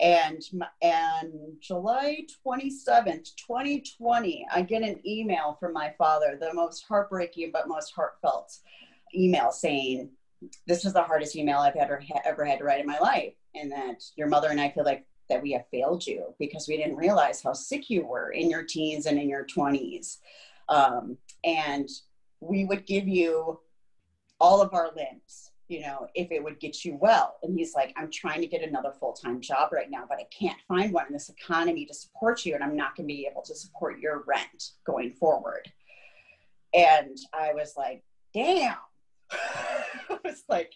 [0.00, 0.42] And
[0.82, 7.68] and july 27th 2020 i get an email from my father the most heartbreaking but
[7.68, 8.58] most heartfelt
[9.14, 10.10] email saying
[10.66, 13.70] this is the hardest email i've ever ever had to write in my life and
[13.70, 16.96] that your mother and i feel like that we have failed you because we didn't
[16.96, 20.18] realize how sick you were in your teens and in your 20s
[20.68, 21.88] um, and
[22.40, 23.60] we would give you
[24.40, 27.92] all of our limbs you know if it would get you well and he's like
[27.96, 31.12] i'm trying to get another full-time job right now but i can't find one in
[31.12, 34.24] this economy to support you and i'm not going to be able to support your
[34.26, 35.70] rent going forward
[36.74, 38.02] and i was like
[38.34, 38.74] damn.
[39.30, 40.72] I was like,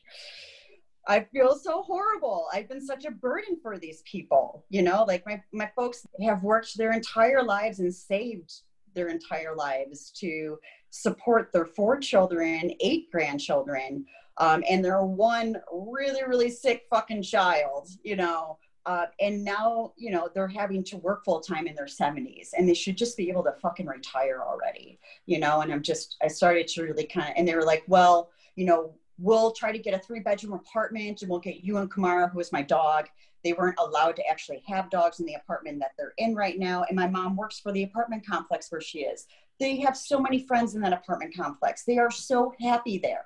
[1.07, 2.47] I feel so horrible.
[2.53, 4.65] I've been such a burden for these people.
[4.71, 8.53] You know, like my, my folks have worked their entire lives and saved
[8.99, 10.59] their entire lives to
[10.91, 14.05] support their four children, eight grandchildren,
[14.39, 18.59] um, and their one really, really sick fucking child, you know.
[18.87, 22.67] Uh, and now, you know, they're having to work full time in their 70s and
[22.67, 25.61] they should just be able to fucking retire already, you know.
[25.61, 28.65] And I'm just, I started to really kind of, and they were like, well, you
[28.65, 32.31] know, we'll try to get a three bedroom apartment and we'll get you and Kamara,
[32.33, 33.09] who is my dog.
[33.45, 36.85] They weren't allowed to actually have dogs in the apartment that they're in right now.
[36.89, 39.27] And my mom works for the apartment complex where she is.
[39.61, 41.85] They have so many friends in that apartment complex.
[41.85, 43.25] They are so happy there.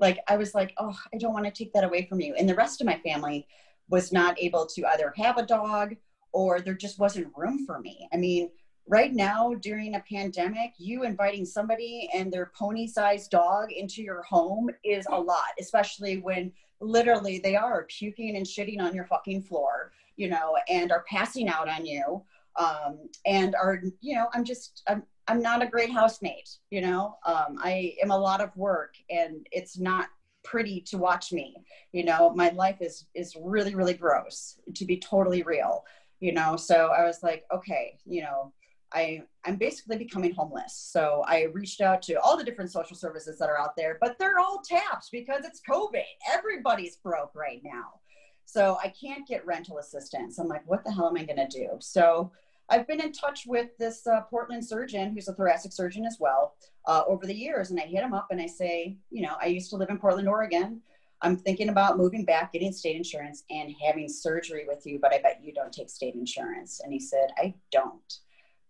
[0.00, 2.34] Like, I was like, oh, I don't want to take that away from you.
[2.34, 3.46] And the rest of my family
[3.88, 5.94] was not able to either have a dog
[6.32, 8.08] or there just wasn't room for me.
[8.12, 8.50] I mean,
[8.86, 14.22] right now during a pandemic, you inviting somebody and their pony sized dog into your
[14.22, 19.42] home is a lot, especially when literally they are puking and shitting on your fucking
[19.42, 22.22] floor, you know, and are passing out on you.
[22.56, 27.16] Um, and are, you know, I'm just, I'm, I'm not a great housemate, you know,
[27.26, 30.08] um, I am a lot of work and it's not
[30.44, 31.56] pretty to watch me,
[31.92, 35.84] you know, my life is, is really, really gross to be totally real,
[36.20, 36.56] you know?
[36.56, 38.52] So I was like, okay, you know,
[38.94, 40.74] I, I'm basically becoming homeless.
[40.92, 44.18] So I reached out to all the different social services that are out there, but
[44.18, 46.04] they're all tapped because it's COVID.
[46.32, 48.00] Everybody's broke right now.
[48.44, 50.38] So I can't get rental assistance.
[50.38, 51.70] I'm like, what the hell am I going to do?
[51.80, 52.30] So
[52.70, 56.54] I've been in touch with this uh, Portland surgeon who's a thoracic surgeon as well
[56.86, 57.70] uh, over the years.
[57.70, 59.98] And I hit him up and I say, you know, I used to live in
[59.98, 60.80] Portland, Oregon.
[61.20, 65.22] I'm thinking about moving back, getting state insurance, and having surgery with you, but I
[65.22, 66.80] bet you don't take state insurance.
[66.84, 68.18] And he said, I don't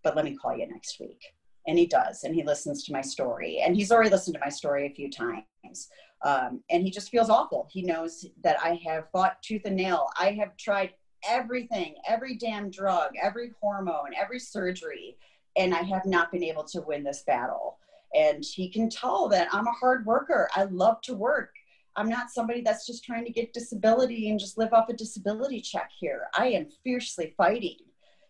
[0.04, 1.20] but let me call you next week.
[1.66, 3.60] And he does, and he listens to my story.
[3.64, 5.88] And he's already listened to my story a few times.
[6.22, 7.66] Um, and he just feels awful.
[7.70, 10.08] He knows that I have fought tooth and nail.
[10.18, 10.92] I have tried
[11.26, 15.16] everything, every damn drug, every hormone, every surgery,
[15.56, 17.78] and I have not been able to win this battle.
[18.14, 20.48] And he can tell that I'm a hard worker.
[20.54, 21.50] I love to work.
[21.96, 25.60] I'm not somebody that's just trying to get disability and just live off a disability
[25.60, 26.28] check here.
[26.36, 27.78] I am fiercely fighting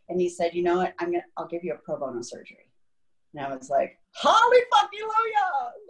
[0.09, 2.71] and he said, you know what, I'm gonna, I'll give you a pro bono surgery.
[3.35, 5.01] And I was like, holly fucking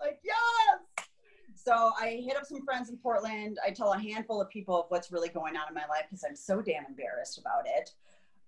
[0.00, 1.06] Like, yes.
[1.54, 3.58] So I hit up some friends in Portland.
[3.64, 6.24] I tell a handful of people of what's really going on in my life because
[6.28, 7.90] I'm so damn embarrassed about it.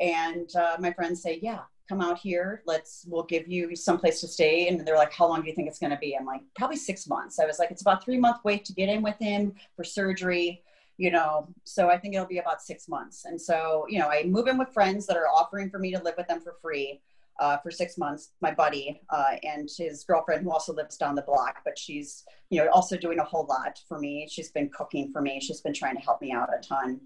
[0.00, 2.62] And uh, my friends say, yeah, come out here.
[2.66, 4.68] Let's, we'll give you some place to stay.
[4.68, 6.16] And they're like, how long do you think it's going to be?
[6.16, 7.38] I'm like, probably six months.
[7.38, 10.62] I was like, it's about three month wait to get in with him for surgery
[10.96, 13.24] you know so i think it'll be about six months.
[13.24, 16.02] And so you know i move in with friends that are offering for me to
[16.02, 17.00] live with them for free
[17.38, 21.22] uh, for six months my buddy uh, and his girlfriend who also lives down the
[21.22, 24.28] block but she's you know also doing a whole lot for me.
[24.30, 25.40] She's been cooking for me.
[25.40, 27.00] She's been trying to help me out a ton.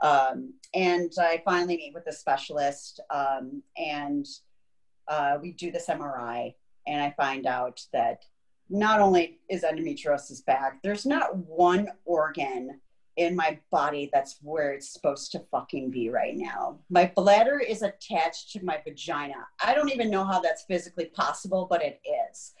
[0.00, 4.26] Um, and i finally meet with a specialist um, and
[5.08, 6.54] uh, we do this mri
[6.86, 8.24] and i find out that
[8.68, 12.80] not only is endometriosis back there's not one organ
[13.16, 16.78] in my body that's where it's supposed to fucking be right now.
[16.88, 19.46] My bladder is attached to my vagina.
[19.64, 22.54] I don't even know how that's physically possible, but it is.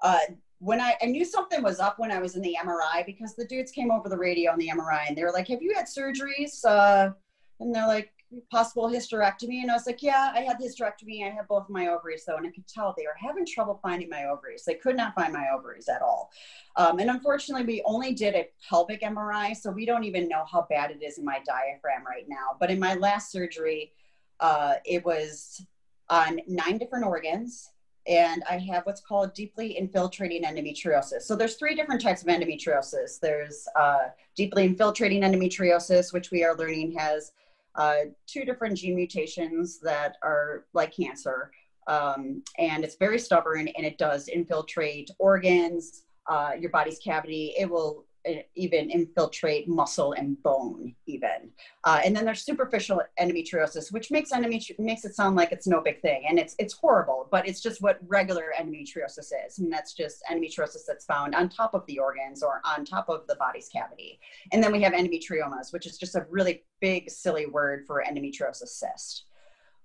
[0.00, 0.18] Uh,
[0.60, 3.46] when I, I knew something was up when I was in the MRI because the
[3.46, 5.86] dudes came over the radio on the MRI and they were like, Have you had
[5.86, 6.64] surgeries?
[6.64, 7.12] Uh,
[7.60, 8.12] and they're like,
[8.50, 9.62] possible hysterectomy.
[9.62, 11.26] And I was like, yeah, I had the hysterectomy.
[11.26, 12.36] I had both my ovaries though.
[12.36, 14.64] And I could tell they were having trouble finding my ovaries.
[14.64, 16.30] They could not find my ovaries at all.
[16.76, 19.56] Um, and unfortunately, we only did a pelvic MRI.
[19.56, 22.56] So we don't even know how bad it is in my diaphragm right now.
[22.60, 23.92] But in my last surgery,
[24.40, 25.64] uh, it was
[26.10, 27.70] on nine different organs.
[28.06, 31.22] And I have what's called deeply infiltrating endometriosis.
[31.22, 33.20] So there's three different types of endometriosis.
[33.20, 37.32] There's uh, deeply infiltrating endometriosis, which we are learning has
[37.78, 41.50] uh, two different gene mutations that are like cancer.
[41.86, 47.54] Um, and it's very stubborn and it does infiltrate organs, uh, your body's cavity.
[47.56, 48.04] It will
[48.54, 51.50] even infiltrate muscle and bone even.
[51.84, 55.80] Uh, and then there's superficial endometriosis which makes endometri- makes it sound like it's no
[55.80, 59.94] big thing and it's it's horrible but it's just what regular endometriosis is and that's
[59.94, 63.68] just endometriosis that's found on top of the organs or on top of the body's
[63.68, 64.20] cavity.
[64.52, 68.68] And then we have endometriomas which is just a really big silly word for endometriosis
[68.68, 69.24] cyst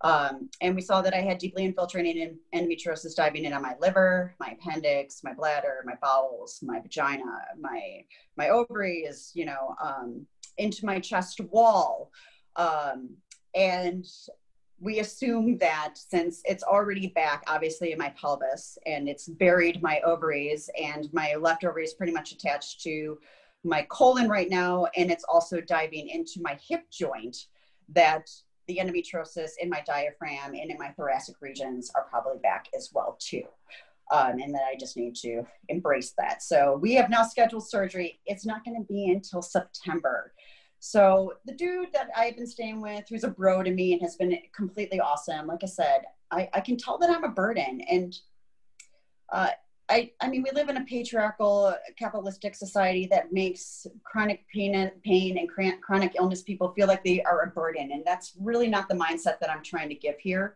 [0.03, 4.35] um, and we saw that I had deeply infiltrating endometriosis diving in on my liver,
[4.39, 7.23] my appendix, my bladder, my bowels, my vagina,
[7.59, 8.03] my
[8.35, 10.25] my ovaries, you know, um,
[10.57, 12.11] into my chest wall.
[12.57, 13.11] Um,
[13.55, 14.05] and
[14.81, 20.01] we assume that since it's already back, obviously in my pelvis, and it's buried my
[20.01, 23.17] ovaries, and my left ovary is pretty much attached to
[23.63, 27.45] my colon right now, and it's also diving into my hip joint,
[27.87, 28.29] that
[28.67, 33.17] the endometriosis in my diaphragm and in my thoracic regions are probably back as well
[33.19, 33.43] too.
[34.11, 36.43] Um, and that I just need to embrace that.
[36.43, 38.19] So we have now scheduled surgery.
[38.25, 40.33] It's not going to be until September.
[40.79, 44.17] So the dude that I've been staying with, who's a bro to me and has
[44.17, 47.79] been completely awesome, like I said, I, I can tell that I'm a burden.
[47.89, 48.13] And
[49.31, 49.51] uh,
[49.89, 54.91] I, I mean, we live in a patriarchal, capitalistic society that makes chronic pain and
[55.03, 58.87] pain and chronic illness people feel like they are a burden, and that's really not
[58.87, 60.55] the mindset that I'm trying to give here.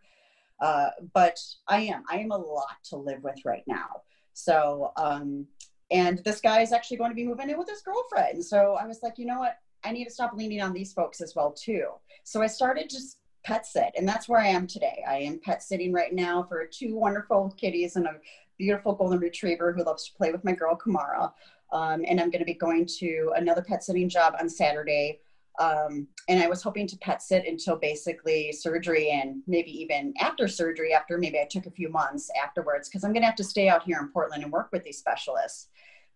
[0.60, 4.02] Uh, but I am, I am a lot to live with right now.
[4.32, 5.46] So, um,
[5.90, 8.44] and this guy is actually going to be moving in with his girlfriend.
[8.44, 9.56] So I was like, you know what?
[9.84, 11.88] I need to stop leaning on these folks as well too.
[12.24, 15.04] So I started just pet sit, and that's where I am today.
[15.08, 18.16] I am pet sitting right now for two wonderful kitties and a
[18.58, 21.32] beautiful golden retriever who loves to play with my girl Kamara.
[21.72, 25.20] Um, and I'm going to be going to another pet sitting job on Saturday.
[25.58, 30.46] Um, and I was hoping to pet sit until basically surgery and maybe even after
[30.46, 33.44] surgery, after maybe I took a few months afterwards, because I'm going to have to
[33.44, 35.68] stay out here in Portland and work with these specialists.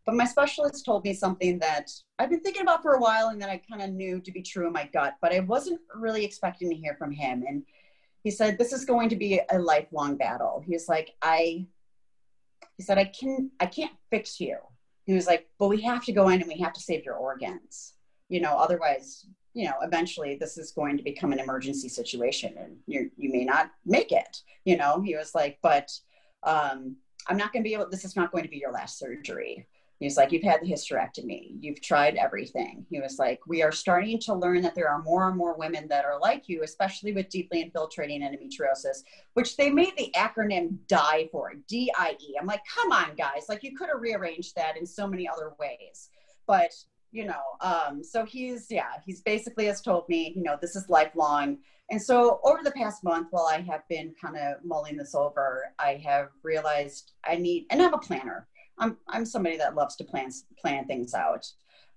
[0.05, 3.40] But my specialist told me something that I've been thinking about for a while and
[3.40, 6.24] that I kind of knew to be true in my gut, but I wasn't really
[6.24, 7.45] expecting to hear from him.
[7.47, 7.62] And
[8.24, 10.62] he said, This is going to be a lifelong battle.
[10.66, 11.66] He's like, I,
[12.83, 14.59] said, I can, I can't fix you.
[15.05, 17.16] He was like, But we have to go in and we have to save your
[17.16, 17.95] organs.
[18.28, 22.76] You know, otherwise, you know, eventually this is going to become an emergency situation and
[22.87, 24.43] you you may not make it.
[24.64, 25.91] You know, he was like, But,
[26.43, 26.97] um,
[27.28, 29.66] I'm not going to be able, this is not going to be your last surgery.
[30.03, 32.84] He was like, You've had the hysterectomy, you've tried everything.
[32.90, 35.86] He was like, We are starting to learn that there are more and more women
[35.88, 41.28] that are like you, especially with deeply infiltrating endometriosis, which they made the acronym DIE
[41.30, 42.34] for D I E.
[42.40, 43.44] I'm like, Come on, guys.
[43.48, 46.11] Like, you could have rearranged that in so many other ways.
[46.48, 46.72] But
[47.12, 50.88] you know um, so he's yeah he's basically has told me you know this is
[50.88, 51.59] lifelong
[51.90, 55.64] and so over the past month while i have been kind of mulling this over
[55.78, 58.48] i have realized i need and i'm a planner
[58.79, 61.51] I'm I'm somebody that loves to plan plan things out.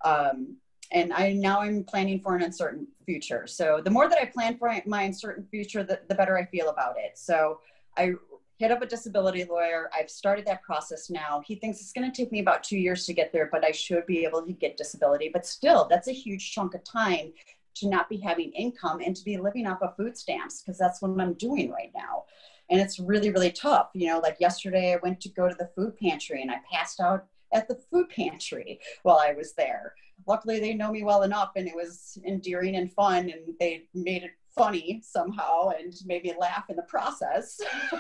[0.04, 0.58] Um,
[0.92, 3.48] and I now I'm planning for an uncertain future.
[3.48, 6.70] So the more that I plan for my uncertain future, the, the better I feel
[6.70, 7.18] about it.
[7.18, 7.60] So
[7.98, 8.14] I
[8.58, 9.90] hit up a disability lawyer.
[9.94, 11.42] I've started that process now.
[11.46, 13.72] He thinks it's going to take me about two years to get there, but I
[13.72, 15.30] should be able to get disability.
[15.34, 17.34] But still, that's a huge chunk of time
[17.76, 21.02] to not be having income and to be living off of food stamps because that's
[21.02, 22.24] what I'm doing right now
[22.70, 25.70] and it's really really tough you know like yesterday i went to go to the
[25.76, 29.94] food pantry and i passed out at the food pantry while i was there.
[30.28, 34.24] Luckily they know me well enough and it was endearing and fun and they made
[34.24, 37.60] it funny somehow and made me laugh in the process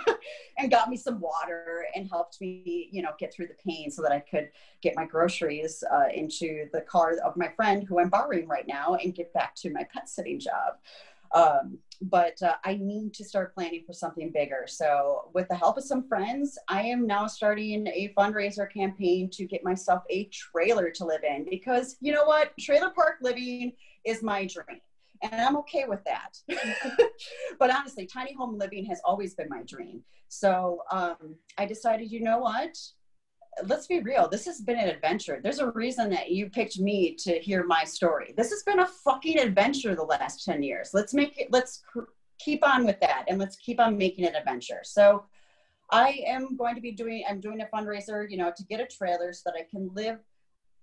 [0.57, 4.01] and got me some water and helped me you know get through the pain so
[4.01, 4.49] that i could
[4.81, 8.95] get my groceries uh, into the car of my friend who i'm borrowing right now
[8.95, 10.75] and get back to my pet sitting job
[11.33, 14.65] um, but uh, I need to start planning for something bigger.
[14.67, 19.45] So, with the help of some friends, I am now starting a fundraiser campaign to
[19.45, 22.51] get myself a trailer to live in because you know what?
[22.59, 23.73] Trailer park living
[24.05, 24.81] is my dream.
[25.21, 26.37] And I'm okay with that.
[27.59, 30.01] but honestly, tiny home living has always been my dream.
[30.27, 32.77] So um, I decided, you know what?
[33.63, 34.27] Let's be real.
[34.27, 35.39] This has been an adventure.
[35.41, 38.33] There's a reason that you picked me to hear my story.
[38.35, 40.91] This has been a fucking adventure the last 10 years.
[40.93, 44.35] Let's make it, let's cr- keep on with that and let's keep on making it
[44.35, 44.81] adventure.
[44.83, 45.25] So
[45.91, 48.87] I am going to be doing, I'm doing a fundraiser, you know, to get a
[48.87, 50.19] trailer so that I can live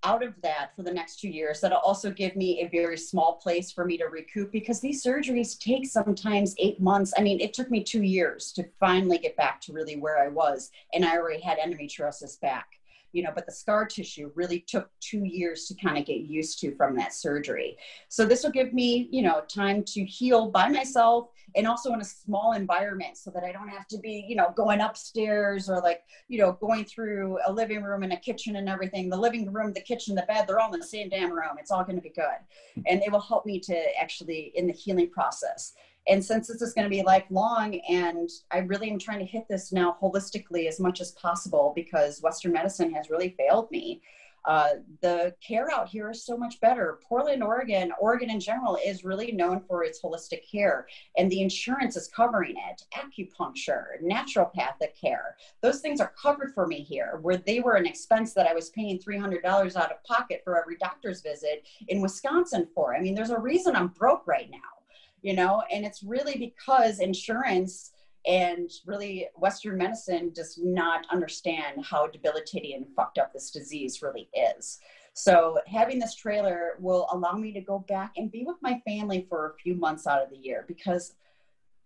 [0.05, 1.61] out of that for the next two years.
[1.61, 5.59] That'll also give me a very small place for me to recoup because these surgeries
[5.59, 7.13] take sometimes eight months.
[7.17, 10.29] I mean it took me two years to finally get back to really where i
[10.29, 12.79] was and i already had endometriosis back
[13.13, 16.59] you know, but the scar tissue really took two years to kind of get used
[16.61, 17.77] to from that surgery.
[18.09, 22.01] So this will give me, you know, time to heal by myself and also in
[22.01, 25.81] a small environment so that I don't have to be, you know, going upstairs or
[25.81, 29.11] like, you know, going through a living room and a kitchen and everything.
[29.11, 31.57] The living room, the kitchen, the bed, they're all in the same damn room.
[31.59, 32.85] It's all going to be good.
[32.87, 35.75] And it will help me to actually in the healing process.
[36.09, 39.47] And since this is going to be lifelong, and I really am trying to hit
[39.49, 44.03] this now holistically as much as possible because Western medicine has really failed me.
[44.45, 44.71] Uh,
[45.03, 46.99] the care out here is so much better.
[47.09, 51.97] Portland, Oregon, Oregon in general is really known for its holistic care, and the insurance
[51.97, 52.83] is covering it.
[52.97, 58.33] Acupuncture, naturopathic care, those things are covered for me here, where they were an expense
[58.35, 59.45] that I was paying $300
[59.77, 62.97] out of pocket for every doctor's visit in Wisconsin for.
[62.97, 64.82] I mean, there's a reason I'm broke right now
[65.23, 67.93] you know, and it's really because insurance
[68.27, 74.29] and really Western medicine does not understand how debilitating and fucked up this disease really
[74.57, 74.79] is.
[75.15, 79.27] So having this trailer will allow me to go back and be with my family
[79.29, 81.15] for a few months out of the year because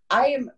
[0.09, 0.51] I am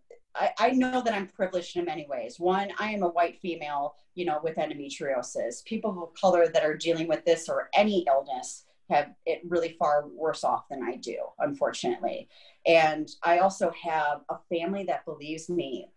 [0.58, 2.38] I, know that I'm privileged in many ways.
[2.38, 5.64] One, I am a white female, you know, with endometriosis.
[5.64, 10.06] People of color that are dealing with this or any illness have it really far
[10.08, 12.28] worse off than I do, unfortunately.
[12.66, 15.88] And I also have a family that believes me.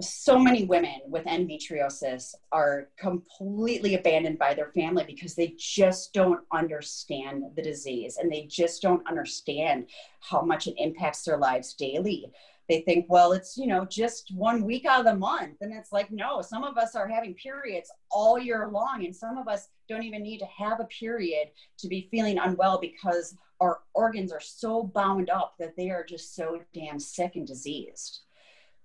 [0.00, 6.40] So many women with endometriosis are completely abandoned by their family because they just don't
[6.52, 9.86] understand the disease and they just don't understand
[10.20, 12.30] how much it impacts their lives daily
[12.68, 15.56] they think, well, it's, you know, just one week out of the month.
[15.62, 19.04] And it's like, no, some of us are having periods all year long.
[19.04, 21.48] And some of us don't even need to have a period
[21.78, 26.36] to be feeling unwell because our organs are so bound up that they are just
[26.36, 28.20] so damn sick and diseased.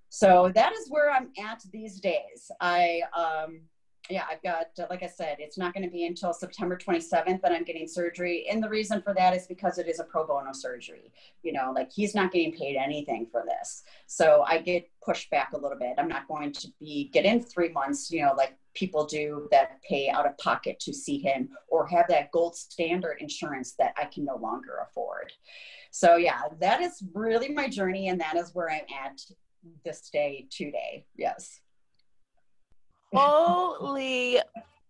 [0.09, 2.49] So that is where I'm at these days.
[2.61, 3.61] I, um,
[4.09, 7.41] yeah, I've got, uh, like I said, it's not going to be until September 27th
[7.41, 8.45] that I'm getting surgery.
[8.51, 11.13] And the reason for that is because it is a pro bono surgery.
[11.41, 13.83] You know, like he's not getting paid anything for this.
[14.07, 15.93] So I get pushed back a little bit.
[15.97, 19.81] I'm not going to be get in three months, you know, like people do that
[19.87, 24.05] pay out of pocket to see him or have that gold standard insurance that I
[24.05, 25.31] can no longer afford.
[25.91, 28.09] So yeah, that is really my journey.
[28.09, 29.21] And that is where I'm at
[29.85, 31.05] this day today.
[31.15, 31.61] Yes.
[33.13, 34.39] Holy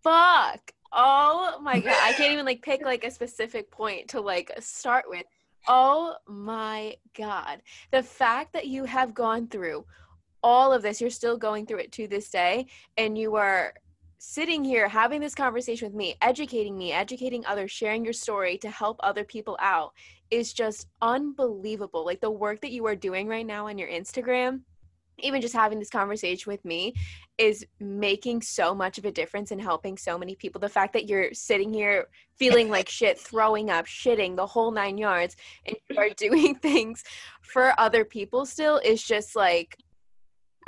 [0.01, 0.74] fuck.
[0.91, 1.95] Oh my god.
[2.01, 5.26] I can't even like pick like a specific point to like start with.
[5.67, 7.61] Oh my god.
[7.91, 9.86] The fact that you have gone through
[10.43, 12.67] all of this, you're still going through it to this day,
[12.97, 13.74] and you are
[14.17, 18.69] sitting here having this conversation with me, educating me, educating others, sharing your story to
[18.69, 19.93] help other people out
[20.32, 22.05] is just unbelievable.
[22.05, 24.61] Like the work that you are doing right now on your Instagram
[25.20, 26.93] even just having this conversation with me
[27.38, 30.59] is making so much of a difference in helping so many people.
[30.59, 32.07] The fact that you're sitting here
[32.38, 35.36] feeling like shit, throwing up, shitting, the whole nine yards,
[35.66, 37.03] and you are doing things
[37.41, 39.78] for other people still is just like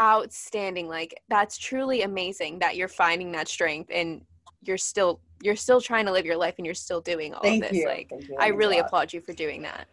[0.02, 0.88] outstanding.
[0.88, 4.22] Like that's truly amazing that you're finding that strength and
[4.62, 7.64] you're still you're still trying to live your life and you're still doing all Thank
[7.64, 7.80] of this.
[7.80, 7.88] You.
[7.88, 9.88] Like I really applaud you for doing that.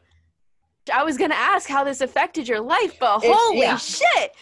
[0.93, 3.77] I was gonna ask how this affected your life, but holy yeah.
[3.77, 4.33] shit!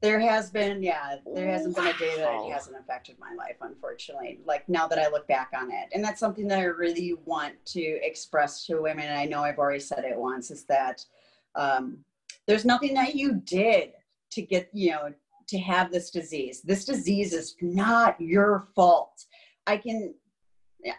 [0.00, 3.56] There has been, yeah, there hasn't been a day that it hasn't affected my life,
[3.62, 4.40] unfortunately.
[4.44, 7.54] Like now that I look back on it, and that's something that I really want
[7.66, 9.06] to express to women.
[9.06, 11.04] And I know I've already said it once, is that
[11.54, 11.98] um,
[12.46, 13.92] there's nothing that you did
[14.32, 15.14] to get, you know,
[15.48, 16.60] to have this disease.
[16.60, 19.24] This disease is not your fault.
[19.66, 20.14] I can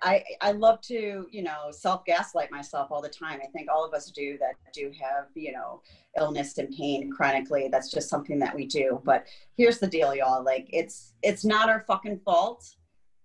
[0.01, 3.39] I, I love to, you know, self gaslight myself all the time.
[3.43, 5.81] I think all of us do that do have, you know,
[6.17, 7.69] illness and pain chronically.
[7.71, 9.01] That's just something that we do.
[9.03, 9.25] But
[9.57, 10.43] here's the deal, y'all.
[10.43, 12.75] Like it's it's not our fucking fault,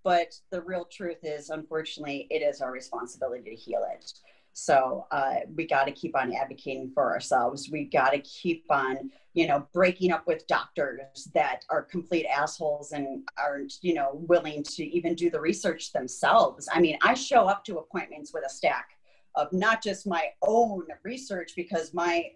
[0.04, 4.12] but the real truth is unfortunately it is our responsibility to heal it.
[4.52, 7.68] So uh, we got to keep on advocating for ourselves.
[7.70, 12.92] We got to keep on, you know, breaking up with doctors that are complete assholes
[12.92, 16.68] and aren't, you know, willing to even do the research themselves.
[16.72, 18.90] I mean, I show up to appointments with a stack
[19.36, 22.30] of not just my own research because my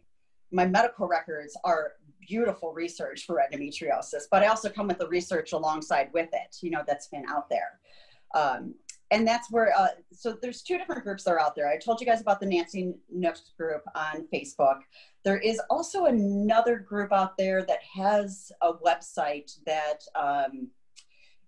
[0.52, 5.52] my medical records are beautiful research for endometriosis, but I also come with the research
[5.52, 7.80] alongside with it, you know, that's been out there.
[8.34, 8.74] Um,
[9.14, 11.68] and that's where uh, so there's two different groups that are out there.
[11.68, 14.80] I told you guys about the nancy nooks group on facebook.
[15.24, 20.68] There is also another group out there that has a website that um,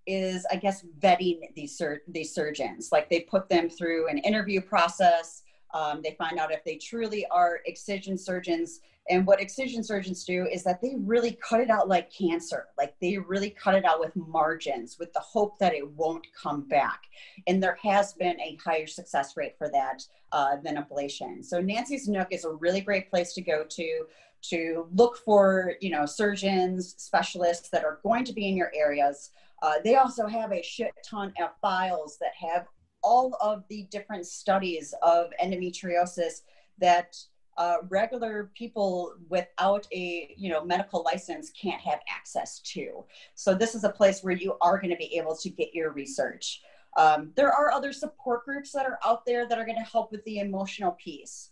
[0.06, 2.90] is i guess vetting these, sur- these surgeons.
[2.92, 5.42] Like they put them through an interview process.
[5.74, 10.46] Um, they find out if they truly are excision surgeons and what excision surgeons do
[10.46, 12.66] is that they really cut it out like cancer.
[12.76, 16.62] Like they really cut it out with margins with the hope that it won't come
[16.62, 17.02] back.
[17.46, 20.02] And there has been a higher success rate for that
[20.32, 21.44] uh, than ablation.
[21.44, 24.06] So Nancy's Nook is a really great place to go to
[24.42, 29.30] to look for you know surgeons specialists that are going to be in your areas
[29.62, 32.66] uh, they also have a shit ton of files that have
[33.02, 36.42] all of the different studies of endometriosis
[36.78, 37.16] that
[37.58, 43.04] uh, regular people without a you know medical license can't have access to.
[43.34, 45.92] So this is a place where you are going to be able to get your
[45.92, 46.62] research.
[46.96, 50.12] Um, there are other support groups that are out there that are going to help
[50.12, 51.50] with the emotional piece.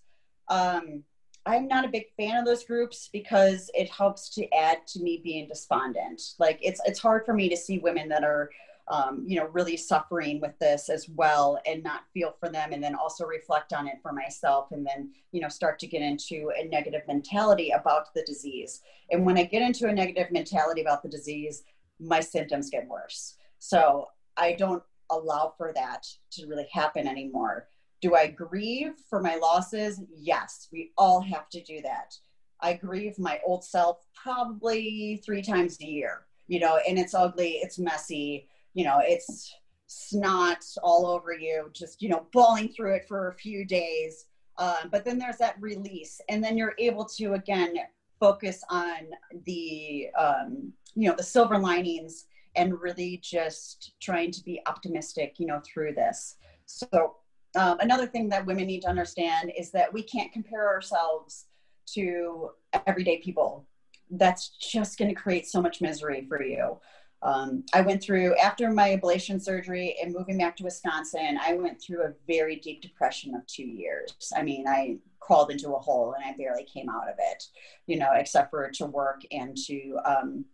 [0.49, 1.05] Um,
[1.47, 5.21] I'm not a big fan of those groups because it helps to add to me
[5.23, 6.21] being despondent.
[6.39, 8.51] Like it's it's hard for me to see women that are
[8.89, 12.83] um, you know, really suffering with this as well and not feel for them and
[12.83, 16.51] then also reflect on it for myself and then, you know, start to get into
[16.59, 18.83] a negative mentality about the disease.
[19.11, 21.63] And when I get into a negative mentality about the disease,
[21.99, 23.37] my symptoms get worse.
[23.59, 27.69] So I don't allow for that to really happen anymore.
[28.03, 30.03] Do I grieve for my losses?
[30.15, 32.19] Yes, we all have to do that.
[32.61, 37.61] I grieve my old self probably three times a year, you know, and it's ugly,
[37.63, 39.55] it's messy, you know, it's
[39.87, 44.27] snot all over you, just, you know, bawling through it for a few days.
[44.59, 47.75] Uh, but then there's that release, and then you're able to again
[48.21, 49.09] focus on
[49.47, 55.47] the, um, you know, the silver linings and really just trying to be optimistic, you
[55.47, 56.37] know, through this.
[56.67, 57.17] So,
[57.57, 61.47] um, another thing that women need to understand is that we can't compare ourselves
[61.95, 62.51] to
[62.87, 63.67] everyday people.
[64.11, 66.79] That's just going to create so much misery for you.
[67.25, 71.81] Um, I went through, after my ablation surgery and moving back to Wisconsin, I went
[71.81, 74.13] through a very deep depression of two years.
[74.37, 77.45] I mean, I crawled into a hole and I barely came out of it,
[77.87, 80.45] you know, except for to work and to, um,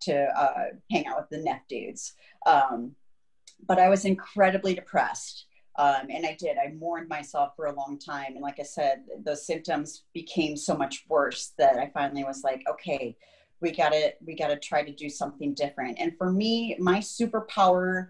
[0.00, 2.14] to uh, hang out with the NEF dudes.
[2.46, 2.92] Um,
[3.66, 5.44] but I was incredibly depressed.
[5.78, 6.56] Um, and I did.
[6.56, 8.32] I mourned myself for a long time.
[8.32, 12.62] And like I said, those symptoms became so much worse that I finally was like,
[12.70, 13.18] okay,
[13.60, 15.98] we gotta we gotta try to do something different.
[15.98, 18.08] And for me my superpower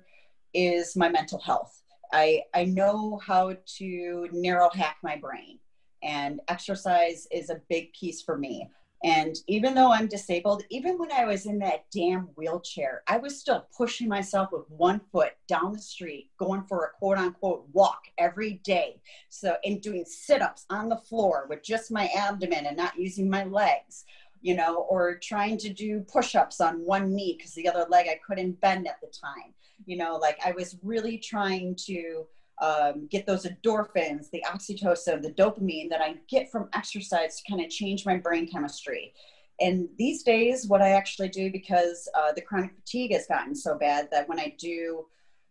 [0.55, 1.83] is my mental health.
[2.13, 5.59] I i know how to neuro hack my brain
[6.03, 8.69] and exercise is a big piece for me.
[9.05, 13.39] And even though i'm disabled even when i was in that damn wheelchair i was
[13.39, 18.01] still pushing myself with one foot down the street going for a quote unquote walk
[18.19, 19.01] every day.
[19.29, 23.45] So and doing sit-ups on the floor with just my abdomen and not using my
[23.45, 24.05] legs
[24.47, 28.07] you know, or trying to do push ups on one knee because the other leg
[28.09, 29.53] I couldn't bend at the time.
[29.87, 32.29] You know, like I was really trying to
[32.63, 37.61] um, get those endorphins, the oxytocin, the dopamine that I get from exercise to kind
[37.61, 39.13] of change my brain chemistry.
[39.61, 43.77] And these days, what I actually do because uh, the chronic fatigue has gotten so
[43.77, 45.07] bad that when I do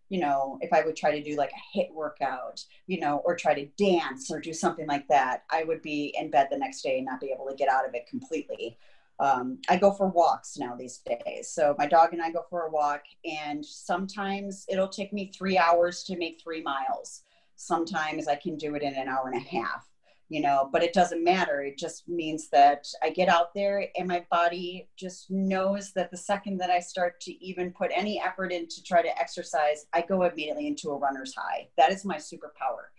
[0.09, 3.35] you know, if I would try to do like a HIIT workout, you know, or
[3.35, 6.81] try to dance or do something like that, I would be in bed the next
[6.81, 8.77] day and not be able to get out of it completely.
[9.19, 11.49] Um, I go for walks now these days.
[11.49, 15.57] So my dog and I go for a walk, and sometimes it'll take me three
[15.57, 17.23] hours to make three miles.
[17.55, 19.87] Sometimes I can do it in an hour and a half
[20.29, 21.61] you know, but it doesn't matter.
[21.61, 26.17] It just means that I get out there and my body just knows that the
[26.17, 30.01] second that I start to even put any effort in to try to exercise, I
[30.01, 31.67] go immediately into a runner's high.
[31.77, 32.89] That is my superpower.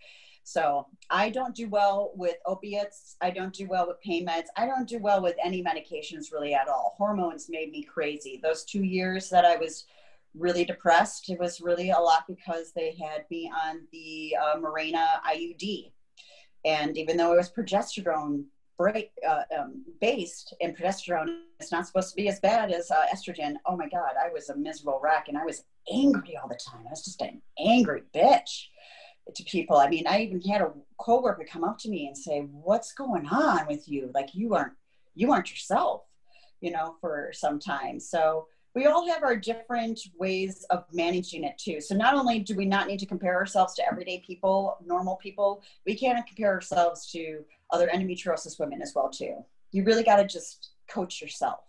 [0.43, 3.17] So I don't do well with opiates.
[3.19, 4.45] I don't do well with pain meds.
[4.55, 6.95] I don't do well with any medications really at all.
[6.97, 8.39] Hormones made me crazy.
[8.41, 9.83] Those two years that I was
[10.33, 14.57] really depressed, it was really a lot because they had me on the uh,
[15.29, 15.91] IUD
[16.65, 18.45] and even though it was progesterone
[18.77, 23.05] break, uh, um, based and progesterone is not supposed to be as bad as uh,
[23.13, 26.59] estrogen, oh my God, I was a miserable wreck and I was angry all the
[26.63, 26.85] time.
[26.85, 28.67] I was just an angry bitch
[29.35, 29.77] to people.
[29.77, 33.27] I mean, I even had a coworker come up to me and say, "What's going
[33.27, 34.11] on with you?
[34.13, 34.73] Like you aren't
[35.15, 36.03] you aren't yourself."
[36.61, 37.99] You know, for some time.
[37.99, 41.81] So we all have our different ways of managing it too.
[41.81, 45.63] So not only do we not need to compare ourselves to everyday people, normal people,
[45.85, 49.43] we can't compare ourselves to other endometriosis women as well too.
[49.71, 51.59] You really got to just coach yourself.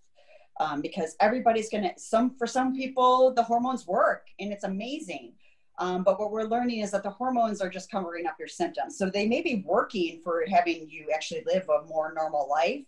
[0.60, 5.34] Um, because everybody's gonna some for some people the hormones work and it's amazing
[5.78, 8.98] um, but what we're learning is that the hormones are just covering up your symptoms
[8.98, 12.84] so they may be working for having you actually live a more normal life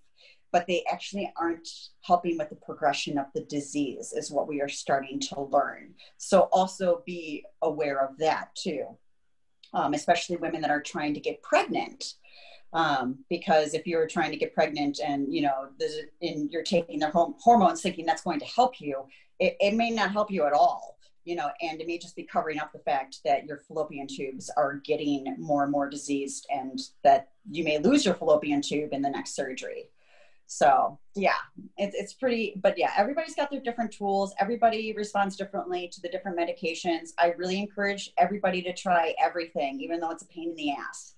[0.52, 1.68] but they actually aren't
[2.02, 5.94] helping with the progression of the disease, is what we are starting to learn.
[6.16, 8.86] So also be aware of that too,
[9.72, 12.14] um, especially women that are trying to get pregnant.
[12.72, 15.70] Um, because if you're trying to get pregnant and you know
[16.22, 19.06] and you're taking their hormones thinking that's going to help you,
[19.40, 22.22] it, it may not help you at all you know, and it may just be
[22.22, 26.80] covering up the fact that your fallopian tubes are getting more and more diseased and
[27.04, 29.88] that you may lose your fallopian tube in the next surgery.
[30.52, 31.36] So yeah,
[31.78, 34.34] it's, it's pretty, but yeah, everybody's got their different tools.
[34.40, 37.10] Everybody responds differently to the different medications.
[37.20, 41.14] I really encourage everybody to try everything, even though it's a pain in the ass.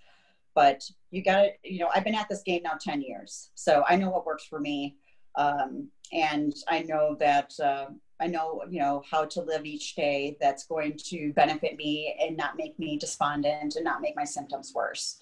[0.54, 3.48] But you got to, you know, I've been at this game now 10 years.
[3.54, 4.96] So I know what works for me.
[5.36, 7.86] Um, and I know that, uh,
[8.20, 12.36] I know, you know, how to live each day that's going to benefit me and
[12.36, 15.20] not make me despondent and not make my symptoms worse.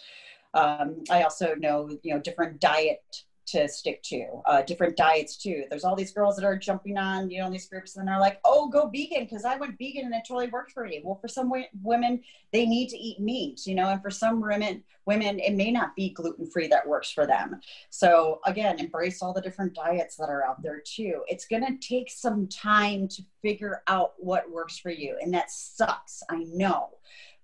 [0.52, 3.04] Um, I also know, you know, different diet
[3.50, 4.42] to stick to.
[4.46, 5.64] Uh, different diets too.
[5.68, 8.40] There's all these girls that are jumping on, you know, these groups and they're like,
[8.44, 11.28] "Oh, go vegan because I went vegan and it totally worked for me." Well, for
[11.28, 12.22] some w- women,
[12.52, 15.96] they need to eat meat, you know, and for some women, women it may not
[15.96, 17.60] be gluten free that works for them.
[17.90, 21.22] So again, embrace all the different diets that are out there too.
[21.28, 26.22] It's gonna take some time to figure out what works for you, and that sucks.
[26.30, 26.90] I know.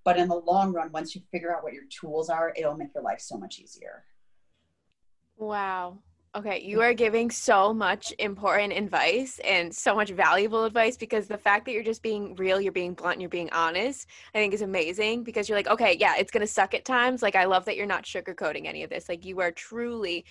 [0.04, 2.94] But in the long run, once you figure out what your tools are, it'll make
[2.94, 4.04] your life so much easier.
[5.36, 5.98] Wow.
[6.34, 11.38] Okay, you are giving so much important advice and so much valuable advice because the
[11.38, 14.60] fact that you're just being real, you're being blunt, you're being honest, I think is
[14.60, 17.22] amazing because you're like, okay, yeah, it's going to suck at times.
[17.22, 19.08] Like, I love that you're not sugarcoating any of this.
[19.08, 20.26] Like, you are truly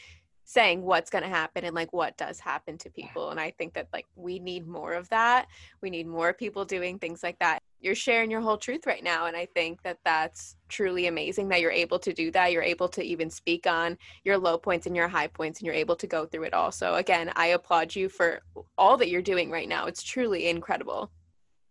[0.45, 3.73] saying what's going to happen and like what does happen to people and i think
[3.73, 5.47] that like we need more of that.
[5.81, 7.59] We need more people doing things like that.
[7.81, 11.61] You're sharing your whole truth right now and i think that that's truly amazing that
[11.61, 12.51] you're able to do that.
[12.51, 15.75] You're able to even speak on your low points and your high points and you're
[15.75, 16.71] able to go through it all.
[16.71, 18.41] So again i applaud you for
[18.77, 19.87] all that you're doing right now.
[19.87, 21.11] It's truly incredible.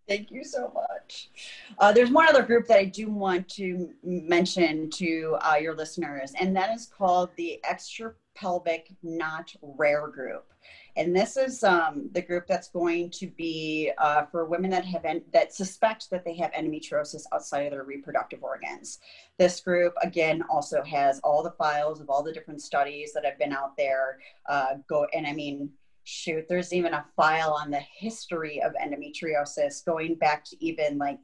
[0.06, 1.30] Thank you so much.
[1.78, 6.32] Uh, there's one other group that I do want to mention to uh, your listeners,
[6.38, 10.52] and that is called the Extra Pelvic Not Rare Group.
[10.96, 15.04] And this is um, the group that's going to be uh, for women that have
[15.04, 18.98] en- that suspect that they have endometriosis outside of their reproductive organs.
[19.38, 23.38] This group again also has all the files of all the different studies that have
[23.38, 24.18] been out there.
[24.48, 25.70] Uh, go and I mean
[26.04, 31.18] shoot, there's even a file on the history of endometriosis going back to even like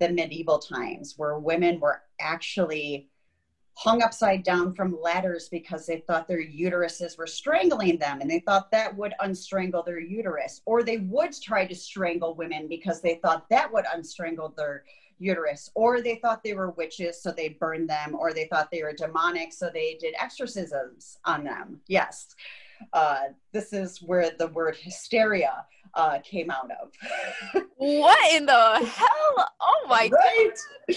[0.00, 3.08] the medieval times where women were actually
[3.74, 8.40] hung upside down from ladders because they thought their uteruses were strangling them and they
[8.40, 13.14] thought that would unstrangle their uterus or they would try to strangle women because they
[13.22, 14.84] thought that would unstrangle their
[15.18, 18.82] uterus or they thought they were witches so they burned them or they thought they
[18.82, 21.80] were demonic so they did exorcisms on them.
[21.86, 22.34] Yes.
[22.92, 25.64] Uh, this is where the word hysteria
[25.94, 27.62] uh, came out of.
[27.76, 29.48] what in the hell?
[29.60, 30.58] Oh my right.
[30.88, 30.96] God.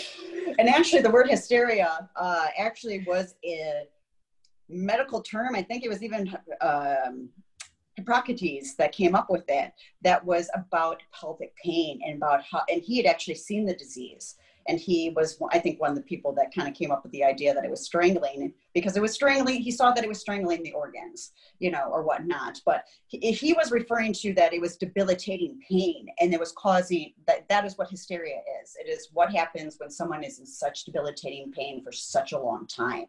[0.60, 3.84] And actually, the word hysteria uh, actually was a
[4.70, 5.56] medical term.
[5.56, 7.30] I think it was even um,
[7.96, 9.72] Hippocrates that came up with it.
[10.02, 14.36] That was about pelvic pain and about how, and he had actually seen the disease
[14.68, 17.12] and he was i think one of the people that kind of came up with
[17.12, 20.20] the idea that it was strangling because it was strangling he saw that it was
[20.20, 22.62] strangling the organs you know or whatnot.
[22.66, 27.14] But he, he was referring to that it was debilitating pain and it was causing
[27.28, 28.76] that that is what hysteria is.
[28.80, 32.68] It is what happens when someone is in such debilitating pain for such a long
[32.68, 33.06] time.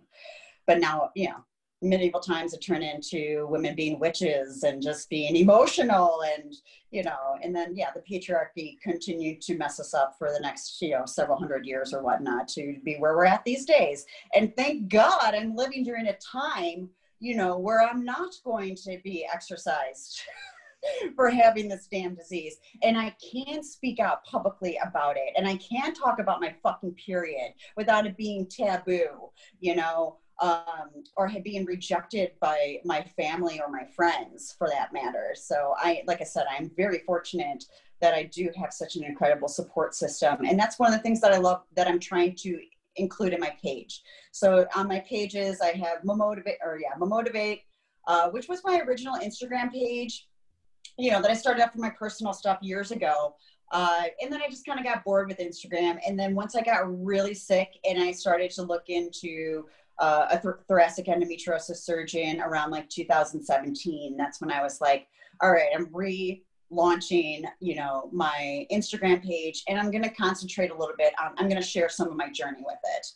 [0.67, 1.45] But now you know
[1.83, 6.55] medieval times it turned into women being witches and just being emotional and
[6.91, 10.81] you know and then yeah the patriarchy continued to mess us up for the next
[10.81, 14.57] you know several hundred years or whatnot to be where we're at these days and
[14.57, 16.89] thank god i'm living during a time
[17.21, 20.23] you know where i'm not going to be exorcised
[21.15, 22.59] for having this damn disease.
[22.83, 25.33] And I can speak out publicly about it.
[25.37, 30.91] And I can talk about my fucking period without it being taboo, you know um,
[31.17, 35.35] or had been rejected by my family or my friends for that matter.
[35.35, 37.65] So I, like I said, I'm very fortunate
[38.01, 40.45] that I do have such an incredible support system.
[40.47, 42.61] And that's one of the things that I love that I'm trying to
[42.97, 44.03] include in my page.
[44.33, 47.63] So on my pages, I have Motivate, or yeah, Motivate,
[48.07, 50.29] uh, which was my original Instagram page,
[50.99, 53.35] you know, that I started up for my personal stuff years ago.
[53.73, 55.99] Uh, and then I just kind of got bored with Instagram.
[56.07, 59.65] And then once I got really sick and I started to look into
[59.99, 64.17] uh, a th- thoracic endometriosis surgeon around like 2017.
[64.17, 65.07] That's when I was like,
[65.41, 70.77] all right, I'm relaunching, you know, my Instagram page, and I'm going to concentrate a
[70.77, 71.33] little bit on.
[71.39, 73.07] I'm going to share some of my journey with it.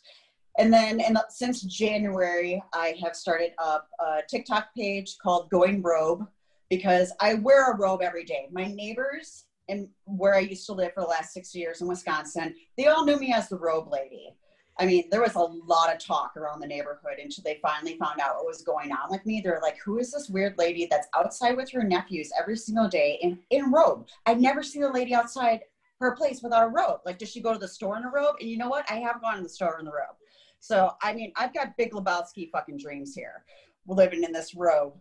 [0.57, 6.27] And then, and since January, I have started up a TikTok page called Going Robe
[6.69, 8.47] because I wear a robe every day.
[8.51, 12.55] My neighbors and where I used to live for the last six years in Wisconsin,
[12.77, 14.33] they all knew me as the robe lady.
[14.79, 18.19] I mean, there was a lot of talk around the neighborhood until they finally found
[18.19, 19.41] out what was going on with me.
[19.41, 23.19] They're like, who is this weird lady that's outside with her nephews every single day
[23.21, 24.07] in, in robe?
[24.25, 25.61] I'd never seen a lady outside
[25.99, 27.01] her place without a robe.
[27.05, 28.37] Like, does she go to the store in a robe?
[28.39, 28.89] And you know what?
[28.89, 30.15] I have gone to the store in the robe.
[30.59, 33.43] So, I mean, I've got big Lebowski fucking dreams here
[33.87, 34.93] living in this robe.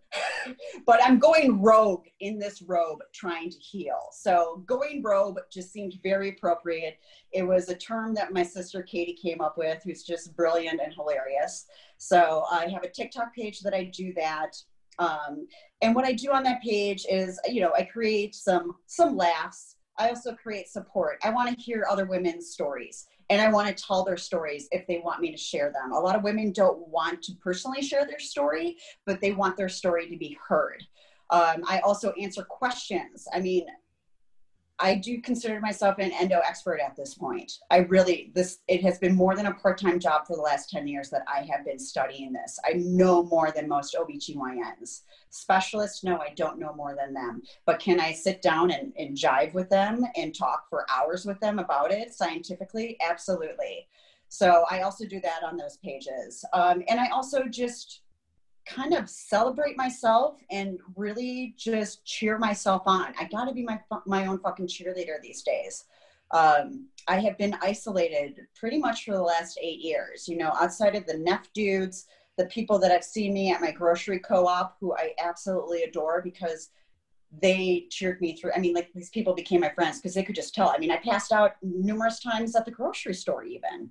[0.87, 3.99] but I'm going rogue in this robe trying to heal.
[4.13, 6.99] So going rogue just seemed very appropriate.
[7.33, 10.93] It was a term that my sister Katie came up with, who's just brilliant and
[10.95, 11.67] hilarious.
[11.99, 14.57] So I have a TikTok page that I do that.
[14.99, 15.47] Um,
[15.83, 19.77] and what I do on that page is, you know, I create some some laughs.
[20.01, 21.19] I also create support.
[21.23, 24.87] I want to hear other women's stories and I want to tell their stories if
[24.87, 25.93] they want me to share them.
[25.93, 29.69] A lot of women don't want to personally share their story, but they want their
[29.69, 30.83] story to be heard.
[31.29, 33.29] Um, I also answer questions.
[33.33, 33.67] I mean,
[34.83, 37.53] I do consider myself an endo expert at this point.
[37.71, 40.89] I really this it has been more than a part-time job for the last 10
[40.89, 42.59] years that I have been studying this.
[42.65, 45.03] I know more than most OBGYNs.
[45.29, 47.43] Specialists, no, I don't know more than them.
[47.67, 51.39] But can I sit down and, and jive with them and talk for hours with
[51.41, 52.97] them about it scientifically?
[53.07, 53.87] Absolutely.
[54.29, 56.45] So I also do that on those pages.
[56.53, 58.03] Um, and I also just
[58.75, 63.13] kind of celebrate myself and really just cheer myself on.
[63.19, 65.85] I got to be my my own fucking cheerleader these days.
[66.33, 70.29] Um, I have been isolated pretty much for the last eight years.
[70.29, 72.07] You know, outside of the Neff dudes,
[72.39, 76.71] the people that have seen me at my grocery co-op, who I absolutely adore because
[77.43, 78.53] they cheered me through.
[78.55, 80.69] I mean, like these people became my friends because they could just tell.
[80.69, 83.91] I mean, I passed out numerous times at the grocery store, even.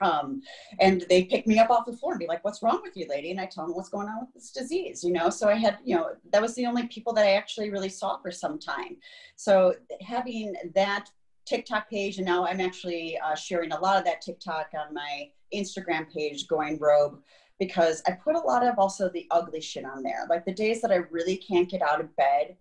[0.00, 0.42] Um,
[0.80, 3.06] and they pick me up off the floor and be like, what's wrong with you,
[3.08, 3.30] lady?
[3.30, 5.30] And I tell them what's going on with this disease, you know?
[5.30, 8.18] So I had, you know, that was the only people that I actually really saw
[8.18, 8.96] for some time.
[9.36, 11.08] So having that
[11.46, 15.30] TikTok page, and now I'm actually uh, sharing a lot of that TikTok on my
[15.54, 17.20] Instagram page, Going Robe,
[17.58, 20.26] because I put a lot of also the ugly shit on there.
[20.28, 22.56] Like the days that I really can't get out of bed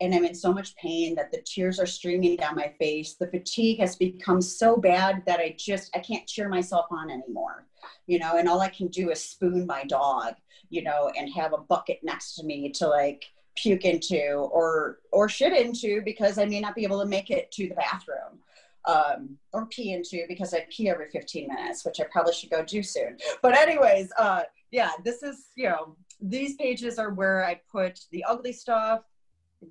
[0.00, 3.14] and I'm in so much pain that the tears are streaming down my face.
[3.14, 7.66] The fatigue has become so bad that I just I can't cheer myself on anymore.
[8.06, 10.34] You know, and all I can do is spoon my dog,
[10.68, 13.24] you know, and have a bucket next to me to like
[13.56, 17.50] puke into or or shit into because I may not be able to make it
[17.52, 18.40] to the bathroom.
[18.84, 22.62] Um, or pee into because I pee every 15 minutes, which I probably should go
[22.62, 23.16] do soon.
[23.42, 28.22] But anyways, uh, yeah, this is you know these pages are where I put the
[28.24, 29.02] ugly stuff,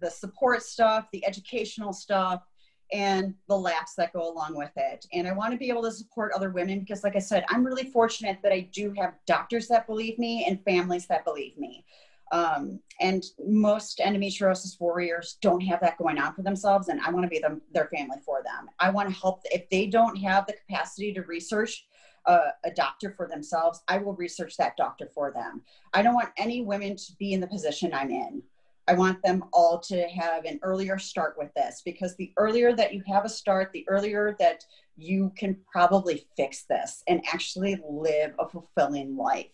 [0.02, 2.42] the support stuff, the educational stuff,
[2.92, 5.06] and the laughs that go along with it.
[5.14, 7.66] And I want to be able to support other women because, like I said, I'm
[7.66, 11.86] really fortunate that I do have doctors that believe me and families that believe me.
[12.32, 17.24] Um, and most endometriosis warriors don't have that going on for themselves, and I want
[17.24, 18.70] to be them, their family for them.
[18.80, 21.86] I want to help if they don't have the capacity to research
[22.26, 25.62] a, a, doctor for themselves, I will research that doctor for them.
[25.94, 28.42] I don't want any women to be in the position I'm in.
[28.88, 32.94] I want them all to have an earlier start with this because the earlier that
[32.94, 34.64] you have a start, the earlier that
[34.96, 39.48] you can probably fix this and actually live a fulfilling life.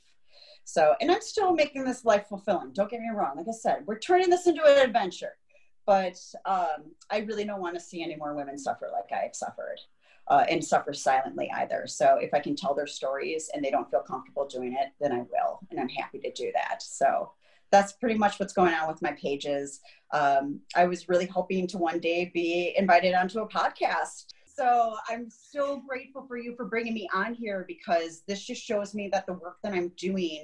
[0.66, 2.74] So, and I'm still making this life fulfilling.
[2.74, 3.38] Don't get me wrong.
[3.38, 5.38] Like I said, we're turning this into an adventure,
[5.86, 9.80] but um, I really don't want to see any more women suffer like I've suffered.
[10.28, 11.86] Uh, and suffer silently either.
[11.88, 15.12] So if I can tell their stories and they don't feel comfortable doing it, then
[15.12, 16.82] I will, and I'm happy to do that.
[16.82, 17.32] So
[17.72, 19.80] that's pretty much what's going on with my pages.
[20.12, 24.26] Um, I was really hoping to one day be invited onto a podcast.
[24.46, 28.94] So I'm so grateful for you for bringing me on here because this just shows
[28.94, 30.44] me that the work that I'm doing,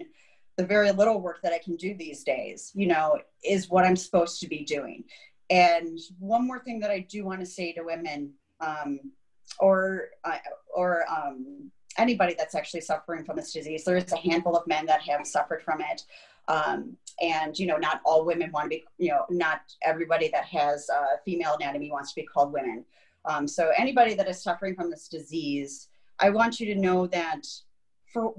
[0.56, 3.98] the very little work that I can do these days, you know, is what I'm
[3.98, 5.04] supposed to be doing.
[5.50, 9.00] And one more thing that I do want to say to women, um,
[9.60, 10.38] or uh,
[10.76, 14.86] or um, anybody that's actually suffering from this disease, there is a handful of men
[14.86, 16.04] that have suffered from it.
[16.48, 20.46] Um, and you know not all women want to be you know not everybody that
[20.46, 22.86] has uh, female anatomy wants to be called women.
[23.26, 25.90] Um, so anybody that is suffering from this disease
[26.20, 27.46] i want you to know that
[28.14, 28.34] for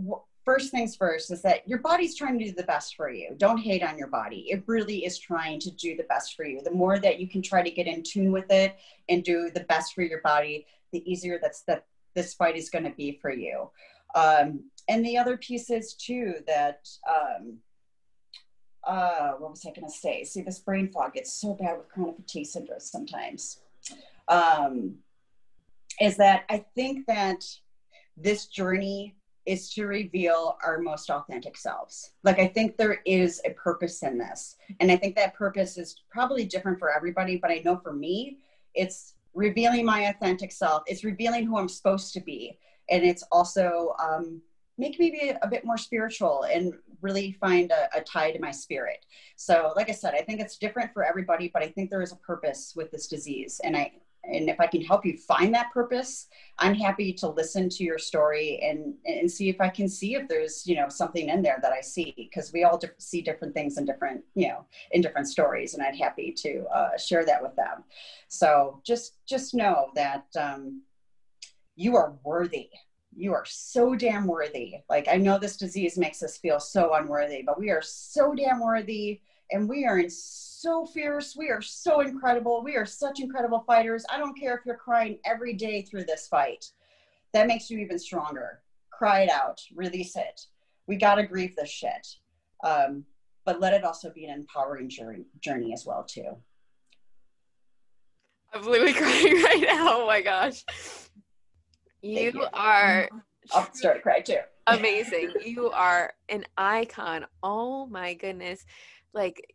[0.48, 3.34] first things first is that your body's trying to do the best for you.
[3.36, 4.46] Don't hate on your body.
[4.48, 6.62] It really is trying to do the best for you.
[6.62, 8.74] The more that you can try to get in tune with it
[9.10, 11.84] and do the best for your body the easier that's that
[12.14, 13.68] this fight is going to be for you.
[14.14, 17.58] Um, and the other piece is too that um,
[18.88, 20.24] uh, what was I going to say?
[20.24, 23.60] See, this brain fog gets so bad with chronic fatigue syndrome sometimes.
[24.28, 24.96] Um,
[26.00, 27.44] is that I think that
[28.16, 29.14] this journey
[29.44, 32.12] is to reveal our most authentic selves.
[32.24, 34.56] Like, I think there is a purpose in this.
[34.80, 38.38] And I think that purpose is probably different for everybody, but I know for me,
[38.74, 42.58] it's revealing my authentic self, it's revealing who I'm supposed to be.
[42.90, 44.40] And it's also um,
[44.78, 48.50] make me be a bit more spiritual and really find a, a, tie to my
[48.50, 49.04] spirit.
[49.36, 52.12] So, like I said, I think it's different for everybody, but I think there is
[52.12, 53.60] a purpose with this disease.
[53.62, 53.92] And I,
[54.24, 56.26] and if I can help you find that purpose,
[56.58, 60.28] I'm happy to listen to your story and and see if I can see if
[60.28, 63.78] there's you know something in there that I see because we all see different things
[63.78, 67.54] in different you know in different stories, and I'd happy to uh, share that with
[67.56, 67.84] them.
[68.28, 70.82] So just just know that um,
[71.76, 72.70] you are worthy
[73.18, 74.76] you are so damn worthy.
[74.88, 78.60] Like, I know this disease makes us feel so unworthy, but we are so damn
[78.60, 81.34] worthy and we are in so fierce.
[81.36, 82.62] We are so incredible.
[82.62, 84.04] We are such incredible fighters.
[84.08, 86.64] I don't care if you're crying every day through this fight.
[87.32, 88.60] That makes you even stronger.
[88.92, 90.40] Cry it out, release it.
[90.86, 92.06] We got to grieve this shit.
[92.62, 93.04] Um,
[93.44, 96.36] but let it also be an empowering journey, journey as well too.
[98.54, 100.02] I'm literally crying right now.
[100.02, 100.64] Oh my gosh.
[102.02, 102.46] You, you.
[102.52, 103.18] are mm-hmm.
[103.52, 104.38] I'll start to cry too.
[104.66, 105.32] amazing.
[105.44, 107.26] You are an icon.
[107.42, 108.64] Oh my goodness.
[109.14, 109.54] Like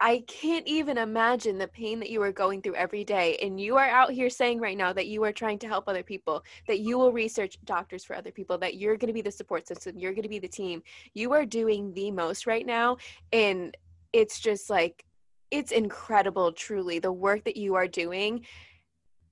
[0.00, 3.36] I can't even imagine the pain that you are going through every day.
[3.42, 6.04] And you are out here saying right now that you are trying to help other
[6.04, 9.32] people, that you will research doctors for other people, that you're going to be the
[9.32, 10.82] support system, you're going to be the team.
[11.14, 12.98] You are doing the most right now.
[13.32, 13.76] And
[14.12, 15.04] it's just like,
[15.50, 18.44] it's incredible, truly, the work that you are doing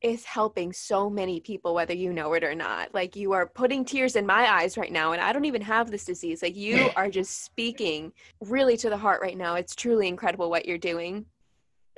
[0.03, 3.85] is helping so many people whether you know it or not like you are putting
[3.85, 6.91] tears in my eyes right now and i don't even have this disease like you
[6.97, 11.25] are just speaking really to the heart right now it's truly incredible what you're doing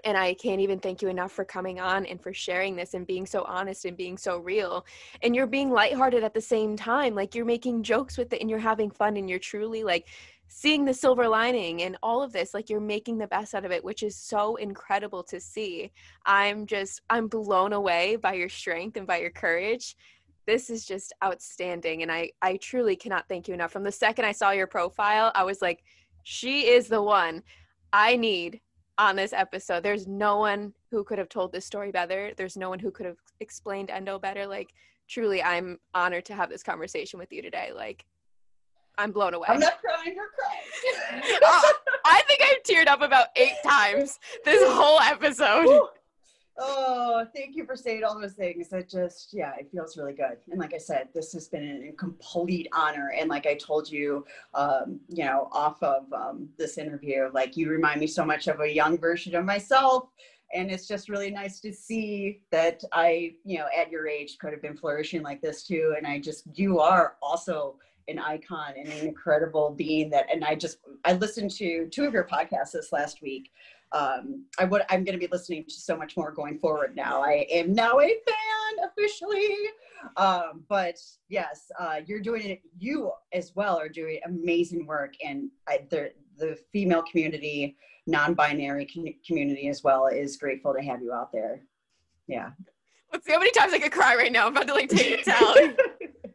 [0.05, 3.07] and I can't even thank you enough for coming on and for sharing this and
[3.07, 4.87] being so honest and being so real.
[5.23, 7.15] And you're being lighthearted at the same time.
[7.15, 10.07] Like you're making jokes with it and you're having fun and you're truly like
[10.49, 13.71] seeing the silver lining and all of this like you're making the best out of
[13.71, 15.93] it which is so incredible to see.
[16.27, 19.97] I'm just i'm blown away by your strength and by your courage.
[20.47, 23.73] This is just outstanding and i i truly cannot thank you enough.
[23.73, 25.85] From the second i saw your profile i was like
[26.23, 27.43] she is the one
[27.93, 28.61] i need
[28.97, 29.83] on this episode.
[29.85, 32.33] There's no one who could have told this story better.
[32.37, 34.47] There's no one who could have explained endo better.
[34.47, 34.73] Like
[35.09, 37.71] truly i'm honored to have this conversation with you today.
[37.75, 38.07] Like
[38.99, 39.47] I'm blown away.
[39.49, 41.39] I'm not crying, you're crying.
[41.47, 41.63] uh,
[42.05, 45.89] I think I've teared up about eight times this whole episode.
[46.61, 48.73] Oh, thank you for saying all those things.
[48.73, 50.39] It just, yeah, it feels really good.
[50.51, 53.13] And like I said, this has been a complete honor.
[53.17, 57.71] And like I told you, um, you know, off of um, this interview, like you
[57.71, 60.09] remind me so much of a young version of myself.
[60.53, 64.53] And it's just really nice to see that I, you know, at your age could
[64.53, 65.95] have been flourishing like this too.
[65.97, 67.77] And I just, you are also
[68.09, 72.13] an icon and an incredible being that and i just i listened to two of
[72.13, 73.51] your podcasts this last week
[73.93, 77.23] um, I would, I'm going to be listening to so much more going forward now.
[77.23, 79.57] I am now a fan officially.
[80.17, 80.97] Um, but
[81.29, 82.61] yes, uh, you're doing it.
[82.79, 88.89] You as well are doing amazing work, and I, the the female community, non-binary
[89.27, 91.63] community as well is grateful to have you out there.
[92.29, 92.51] Yeah.
[93.13, 94.47] Let's see how many times I could cry right now.
[94.47, 95.77] I'm about to like take it down.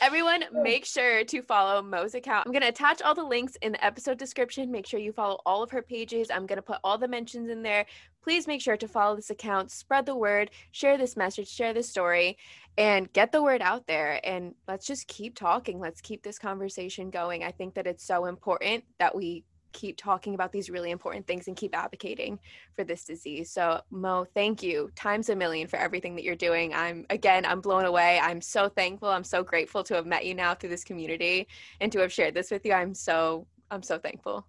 [0.00, 2.46] Everyone, make sure to follow Mo's account.
[2.46, 4.70] I'm going to attach all the links in the episode description.
[4.70, 6.30] Make sure you follow all of her pages.
[6.30, 7.86] I'm going to put all the mentions in there.
[8.22, 11.88] Please make sure to follow this account, spread the word, share this message, share this
[11.88, 12.36] story,
[12.76, 14.20] and get the word out there.
[14.24, 15.80] And let's just keep talking.
[15.80, 17.42] Let's keep this conversation going.
[17.42, 21.48] I think that it's so important that we keep talking about these really important things
[21.48, 22.38] and keep advocating
[22.74, 23.50] for this disease.
[23.50, 26.74] So, Mo, thank you times a million for everything that you're doing.
[26.74, 28.18] I'm again, I'm blown away.
[28.20, 29.08] I'm so thankful.
[29.08, 31.46] I'm so grateful to have met you now through this community
[31.80, 32.72] and to have shared this with you.
[32.72, 34.46] I'm so I'm so thankful.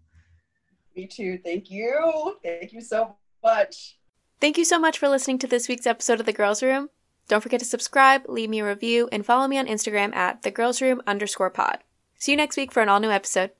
[0.96, 1.40] Me too.
[1.44, 2.38] Thank you.
[2.44, 3.98] Thank you so much.
[4.42, 6.90] Thank you so much for listening to this week's episode of The Girls Room.
[7.28, 10.50] Don't forget to subscribe, leave me a review, and follow me on Instagram at the
[10.50, 11.80] girls room underscore pod.
[12.18, 13.52] See you next week for an all new episode.